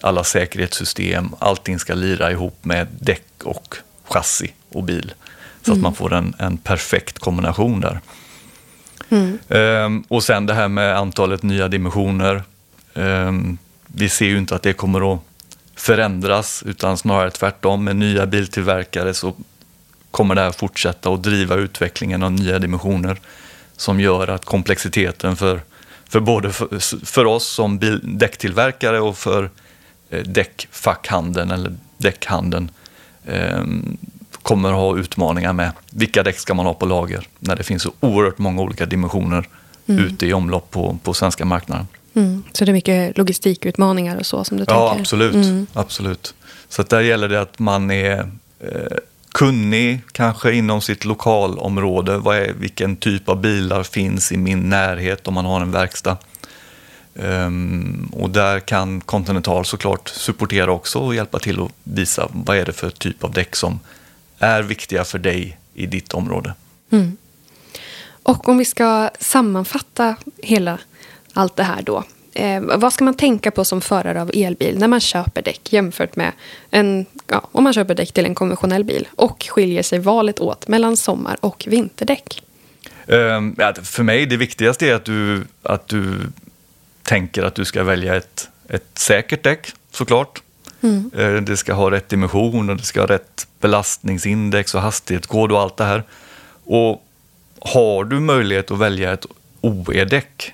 alla 0.00 0.24
säkerhetssystem, 0.24 1.28
allting 1.38 1.78
ska 1.78 1.94
lira 1.94 2.30
ihop 2.30 2.64
med 2.64 2.86
däck 3.00 3.44
och 3.44 3.76
chassi 4.04 4.52
och 4.68 4.84
bil. 4.84 5.12
Så 5.66 5.72
att 5.72 5.78
man 5.78 5.94
får 5.94 6.12
en, 6.14 6.34
en 6.38 6.56
perfekt 6.56 7.18
kombination 7.18 7.80
där. 7.80 8.00
Ehm, 9.48 10.04
och 10.08 10.24
sen 10.24 10.46
det 10.46 10.54
här 10.54 10.68
med 10.68 10.96
antalet 10.96 11.42
nya 11.42 11.68
dimensioner. 11.68 12.42
Ehm, 12.94 13.58
vi 13.86 14.08
ser 14.08 14.26
ju 14.26 14.38
inte 14.38 14.54
att 14.54 14.62
det 14.62 14.72
kommer 14.72 15.14
att 15.14 15.20
förändras 15.76 16.62
utan 16.66 16.98
snarare 16.98 17.30
tvärtom. 17.30 17.84
Med 17.84 17.96
nya 17.96 18.26
biltillverkare 18.26 19.14
så 19.14 19.34
kommer 20.10 20.34
det 20.34 20.40
här 20.40 20.52
fortsätta 20.52 21.10
att 21.10 21.22
driva 21.22 21.54
utvecklingen 21.54 22.22
av 22.22 22.32
nya 22.32 22.58
dimensioner 22.58 23.20
som 23.76 24.00
gör 24.00 24.28
att 24.28 24.44
komplexiteten 24.44 25.36
för, 25.36 25.60
för 26.08 26.20
både 26.20 26.52
för, 26.52 27.04
för 27.06 27.24
oss 27.24 27.46
som 27.48 27.78
bil, 27.78 28.00
däcktillverkare 28.02 29.00
och 29.00 29.18
för 29.18 29.50
eh, 30.10 30.22
däckfackhandeln 30.22 31.50
eller 31.50 31.76
däckhandeln 31.98 32.70
eh, 33.24 33.64
kommer 34.42 34.68
att 34.68 34.74
ha 34.74 34.98
utmaningar 34.98 35.52
med 35.52 35.72
vilka 35.90 36.22
däck 36.22 36.38
ska 36.38 36.54
man 36.54 36.66
ha 36.66 36.74
på 36.74 36.86
lager 36.86 37.28
när 37.38 37.56
det 37.56 37.62
finns 37.62 37.82
så 37.82 37.92
oerhört 38.00 38.38
många 38.38 38.62
olika 38.62 38.86
dimensioner 38.86 39.48
ute 39.86 40.26
i 40.26 40.32
omlopp 40.32 40.70
på, 40.70 40.98
på 41.02 41.14
svenska 41.14 41.44
marknaden. 41.44 41.86
Mm. 42.14 42.42
Så 42.52 42.64
det 42.64 42.70
är 42.70 42.72
mycket 42.72 43.18
logistikutmaningar 43.18 44.16
och 44.16 44.26
så 44.26 44.44
som 44.44 44.56
du 44.56 44.64
Ja, 44.68 44.88
tänker? 44.88 45.00
absolut. 45.00 45.34
Mm. 45.34 45.66
absolut. 45.72 46.34
Så 46.68 46.82
där 46.82 47.00
gäller 47.00 47.28
det 47.28 47.40
att 47.40 47.58
man 47.58 47.90
är 47.90 48.18
eh, 48.60 48.96
kunnig 49.32 50.00
kanske 50.12 50.52
inom 50.52 50.80
sitt 50.80 51.04
lokalområde. 51.04 52.18
Vad 52.18 52.36
är, 52.36 52.52
vilken 52.52 52.96
typ 52.96 53.28
av 53.28 53.40
bilar 53.40 53.82
finns 53.82 54.32
i 54.32 54.36
min 54.36 54.68
närhet 54.70 55.28
om 55.28 55.34
man 55.34 55.44
har 55.44 55.60
en 55.60 55.70
verkstad? 55.70 56.16
Ehm, 57.14 58.08
och 58.12 58.30
där 58.30 58.60
kan 58.60 59.00
Continental 59.00 59.64
såklart 59.64 60.08
supportera 60.08 60.72
också 60.72 60.98
och 60.98 61.14
hjälpa 61.14 61.38
till 61.38 61.60
att 61.60 61.70
visa 61.84 62.28
vad 62.32 62.56
är 62.56 62.64
det 62.64 62.72
för 62.72 62.90
typ 62.90 63.24
av 63.24 63.32
däck 63.32 63.56
som 63.56 63.80
är 64.38 64.62
viktiga 64.62 65.04
för 65.04 65.18
dig 65.18 65.58
i 65.74 65.86
ditt 65.86 66.14
område. 66.14 66.54
Mm. 66.90 67.16
Och 68.22 68.48
om 68.48 68.58
vi 68.58 68.64
ska 68.64 69.10
sammanfatta 69.20 70.16
hela 70.42 70.78
allt 71.32 71.56
det 71.56 71.62
här 71.62 71.82
då. 71.82 72.04
Eh, 72.32 72.60
vad 72.60 72.92
ska 72.92 73.04
man 73.04 73.14
tänka 73.14 73.50
på 73.50 73.64
som 73.64 73.80
förare 73.80 74.22
av 74.22 74.30
elbil 74.34 74.78
när 74.78 74.88
man 74.88 75.00
köper 75.00 75.42
däck 75.42 75.72
jämfört 75.72 76.16
med 76.16 76.32
en, 76.70 77.06
ja, 77.26 77.48
om 77.52 77.64
man 77.64 77.72
köper 77.72 77.94
däck 77.94 78.12
till 78.12 78.24
en 78.24 78.34
konventionell 78.34 78.84
bil 78.84 79.08
och 79.16 79.46
skiljer 79.50 79.82
sig 79.82 79.98
valet 79.98 80.40
åt 80.40 80.68
mellan 80.68 80.96
sommar 80.96 81.36
och 81.40 81.64
vinterdäck? 81.68 82.42
Ja, 83.06 83.74
för 83.82 84.02
mig 84.02 84.26
det 84.26 84.36
viktigaste 84.36 84.86
är 84.86 84.94
att 84.94 85.04
du, 85.04 85.44
att 85.62 85.88
du 85.88 86.20
tänker 87.02 87.42
att 87.42 87.54
du 87.54 87.64
ska 87.64 87.84
välja 87.84 88.16
ett, 88.16 88.48
ett 88.68 88.98
säkert 88.98 89.42
däck 89.42 89.72
såklart. 89.90 90.42
Mm. 90.80 91.10
Uh, 91.18 91.42
det 91.42 91.56
ska 91.56 91.72
ha 91.72 91.90
rätt 91.90 92.08
dimension 92.08 92.70
och 92.70 92.76
det 92.76 92.82
ska 92.82 93.00
ha 93.00 93.06
rätt 93.06 93.46
belastningsindex 93.60 94.74
och 94.74 94.80
hastighetskod 94.80 95.52
och 95.52 95.60
allt 95.60 95.76
det 95.76 95.84
här. 95.84 96.02
Och 96.64 97.04
har 97.60 98.04
du 98.04 98.20
möjlighet 98.20 98.70
att 98.70 98.78
välja 98.78 99.12
ett 99.12 99.26
OE-däck, 99.60 100.52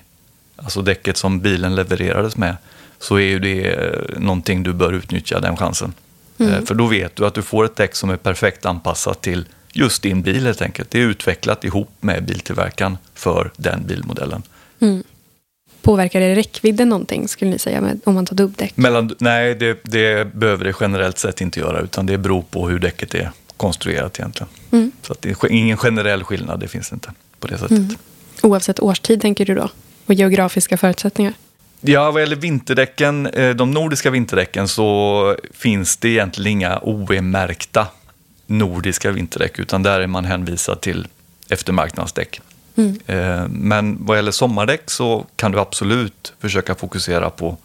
alltså 0.55 0.81
däcket 0.81 1.17
som 1.17 1.39
bilen 1.39 1.75
levererades 1.75 2.37
med, 2.37 2.55
så 2.99 3.19
är 3.19 3.39
det 3.39 3.73
eh, 3.73 4.19
någonting 4.19 4.63
du 4.63 4.73
bör 4.73 4.93
utnyttja, 4.93 5.39
den 5.39 5.57
chansen. 5.57 5.93
Mm. 6.37 6.53
Eh, 6.53 6.61
för 6.61 6.75
då 6.75 6.85
vet 6.87 7.15
du 7.15 7.25
att 7.25 7.33
du 7.33 7.41
får 7.41 7.65
ett 7.65 7.75
däck 7.75 7.95
som 7.95 8.09
är 8.09 8.17
perfekt 8.17 8.65
anpassat 8.65 9.21
till 9.21 9.45
just 9.73 10.01
din 10.01 10.21
bil 10.21 10.45
helt 10.45 10.61
enkelt. 10.61 10.91
Det 10.91 10.99
är 10.99 11.03
utvecklat 11.03 11.63
ihop 11.63 11.89
med 11.99 12.25
biltillverkaren 12.25 12.97
för 13.13 13.51
den 13.57 13.85
bilmodellen. 13.85 14.43
Mm. 14.79 15.03
Påverkar 15.85 16.19
det 16.19 16.35
räckvidden 16.35 16.89
någonting, 16.89 17.27
skulle 17.27 17.51
ni 17.51 17.59
säga, 17.59 17.81
med, 17.81 18.01
om 18.03 18.15
man 18.15 18.25
tar 18.25 18.35
dubbdäck? 18.35 18.77
Mellan, 18.77 19.15
nej, 19.19 19.55
det, 19.55 19.79
det, 19.83 20.33
behöver 20.33 20.65
det 20.65 20.73
generellt 20.79 21.17
sett 21.17 21.41
inte 21.41 21.59
göra, 21.59 21.79
utan 21.79 22.05
det 22.05 22.17
beror 22.17 22.41
på 22.41 22.69
hur 22.69 22.79
däcket 22.79 23.13
är 23.13 23.31
konstruerat 23.57 24.19
egentligen. 24.19 24.49
Mm. 24.71 24.91
Så 25.01 25.13
att 25.13 25.21
det 25.21 25.29
är 25.29 25.51
ingen 25.51 25.77
generell 25.77 26.23
skillnad, 26.23 26.59
det 26.59 26.67
finns 26.67 26.93
inte 26.93 27.11
på 27.39 27.47
det 27.47 27.57
sättet. 27.57 27.77
Mm. 27.77 27.95
Oavsett 28.41 28.79
årstid, 28.79 29.21
tänker 29.21 29.45
du 29.45 29.55
då? 29.55 29.69
Och 30.05 30.13
geografiska 30.13 30.77
förutsättningar? 30.77 31.33
Ja, 31.81 32.11
vad 32.11 32.21
gäller 32.21 32.35
vinterdäcken, 32.35 33.27
eh, 33.27 33.55
de 33.55 33.71
nordiska 33.71 34.09
vinterdäcken 34.09 34.67
så 34.67 35.35
finns 35.53 35.97
det 35.97 36.09
egentligen 36.09 36.51
inga 36.51 36.79
OE-märkta 36.81 37.87
nordiska 38.47 39.11
vinterdäck, 39.11 39.59
utan 39.59 39.83
där 39.83 39.99
är 39.99 40.07
man 40.07 40.25
hänvisad 40.25 40.81
till 40.81 41.07
eftermarknadsdäck. 41.49 42.41
Mm. 42.75 42.99
Eh, 43.05 43.47
men 43.49 43.97
vad 44.05 44.17
gäller 44.17 44.31
sommardäck 44.31 44.89
så 44.89 45.25
kan 45.35 45.51
du 45.51 45.59
absolut 45.59 46.33
försöka 46.39 46.75
fokusera 46.75 47.29
på 47.29 47.57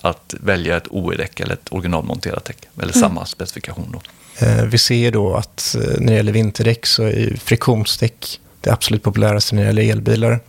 att 0.00 0.34
välja 0.40 0.76
ett 0.76 0.86
OE-däck 0.90 1.40
eller 1.40 1.54
ett 1.54 1.68
originalmonterat 1.70 2.44
däck, 2.44 2.68
eller 2.76 2.96
mm. 2.96 3.00
samma 3.00 3.26
specifikation. 3.26 3.88
Då. 3.92 4.00
Eh, 4.46 4.64
vi 4.64 4.78
ser 4.78 5.10
då 5.10 5.34
att 5.34 5.74
eh, 5.74 6.00
när 6.00 6.06
det 6.06 6.16
gäller 6.16 6.32
vinterdäck 6.32 6.86
så 6.86 7.02
är 7.02 7.36
friktionsdäck 7.44 8.40
det 8.60 8.70
absolut 8.70 9.02
populäraste 9.02 9.54
när 9.54 9.62
det 9.62 9.66
gäller 9.66 9.92
elbilar. 9.92 10.40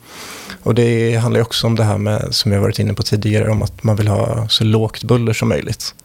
Och 0.63 0.76
det 0.76 1.15
handlar 1.15 1.41
också 1.41 1.67
om 1.67 1.76
det 1.76 1.84
här 1.84 1.97
med, 1.97 2.28
som 2.36 2.52
jag 2.52 2.62
varit 2.62 2.80
inne 2.80 2.93
på 2.93 3.04
tidigare, 3.04 3.49
om 3.49 3.62
att 3.62 3.84
man 3.84 3.95
vill 3.95 4.08
ha 4.08 4.47
så 4.49 4.63
lågt 4.63 5.04
buller 5.04 5.34
som 5.34 5.49
möjligt. 5.49 5.95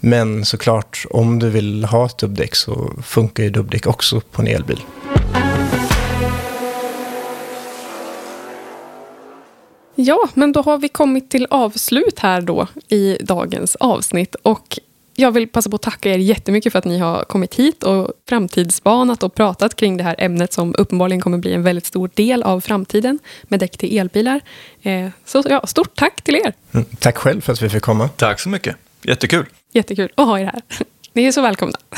Men 0.00 0.44
såklart, 0.44 1.06
om 1.10 1.38
du 1.38 1.50
vill 1.50 1.84
ha 1.84 2.06
ett 2.06 2.18
dubbdäck 2.18 2.54
så 2.54 2.92
funkar 3.02 3.42
ju 3.42 3.50
dubbdäck 3.50 3.86
också 3.86 4.20
på 4.20 4.42
en 4.42 4.48
elbil. 4.48 4.80
Ja, 9.94 10.28
men 10.34 10.52
då 10.52 10.62
har 10.62 10.78
vi 10.78 10.88
kommit 10.88 11.30
till 11.30 11.46
avslut 11.50 12.18
här 12.18 12.40
då 12.40 12.68
i 12.88 13.18
dagens 13.20 13.76
avsnitt. 13.76 14.34
Och 14.34 14.78
jag 15.16 15.32
vill 15.32 15.48
passa 15.48 15.70
på 15.70 15.76
att 15.76 15.82
tacka 15.82 16.10
er 16.10 16.18
jättemycket 16.18 16.72
för 16.72 16.78
att 16.78 16.84
ni 16.84 16.98
har 16.98 17.24
kommit 17.24 17.54
hit 17.54 17.82
och 17.82 18.12
framtidsspanat 18.28 19.22
och 19.22 19.34
pratat 19.34 19.76
kring 19.76 19.96
det 19.96 20.04
här 20.04 20.16
ämnet 20.18 20.52
som 20.52 20.74
uppenbarligen 20.78 21.20
kommer 21.20 21.38
bli 21.38 21.52
en 21.52 21.62
väldigt 21.62 21.86
stor 21.86 22.10
del 22.14 22.42
av 22.42 22.60
framtiden 22.60 23.18
med 23.42 23.60
däck 23.60 23.76
till 23.76 23.98
elbilar. 23.98 24.40
Eh, 24.82 25.08
så 25.24 25.42
ja, 25.48 25.66
stort 25.66 25.94
tack 25.94 26.22
till 26.22 26.34
er! 26.34 26.52
Mm, 26.72 26.86
tack 26.98 27.16
själv 27.16 27.40
för 27.40 27.52
att 27.52 27.62
vi 27.62 27.68
fick 27.68 27.82
komma. 27.82 28.08
Tack 28.08 28.40
så 28.40 28.48
mycket, 28.48 28.76
jättekul! 29.02 29.46
Jättekul 29.72 30.12
att 30.14 30.26
ha 30.26 30.38
er 30.38 30.44
här. 30.44 30.62
Ni 31.12 31.24
är 31.24 31.32
så 31.32 31.42
välkomna. 31.42 31.78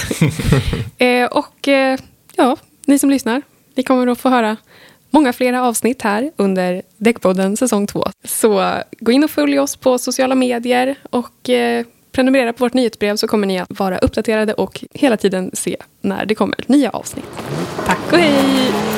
Eh, 0.98 1.26
och 1.26 1.68
eh, 1.68 1.98
ja, 2.36 2.56
ni 2.84 2.98
som 2.98 3.10
lyssnar, 3.10 3.42
ni 3.74 3.82
kommer 3.82 4.06
att 4.06 4.20
få 4.20 4.28
höra 4.28 4.56
många 5.16 5.32
flera 5.32 5.62
avsnitt 5.62 6.02
här 6.02 6.30
under 6.36 6.82
Däckpodden 6.96 7.56
säsong 7.56 7.86
2. 7.86 8.04
Så 8.24 8.72
gå 9.00 9.12
in 9.12 9.24
och 9.24 9.30
följ 9.30 9.58
oss 9.58 9.76
på 9.76 9.98
sociala 9.98 10.34
medier 10.34 10.94
och 11.10 11.50
eh, 11.50 11.86
prenumerera 12.12 12.52
på 12.52 12.64
vårt 12.64 12.74
nyhetsbrev 12.74 13.16
så 13.16 13.28
kommer 13.28 13.46
ni 13.46 13.58
att 13.58 13.78
vara 13.80 13.98
uppdaterade 13.98 14.54
och 14.54 14.84
hela 14.94 15.16
tiden 15.16 15.50
se 15.52 15.76
när 16.00 16.26
det 16.26 16.34
kommer 16.34 16.58
nya 16.66 16.90
avsnitt. 16.90 17.24
Tack 17.86 18.12
och 18.12 18.18
hej! 18.18 18.95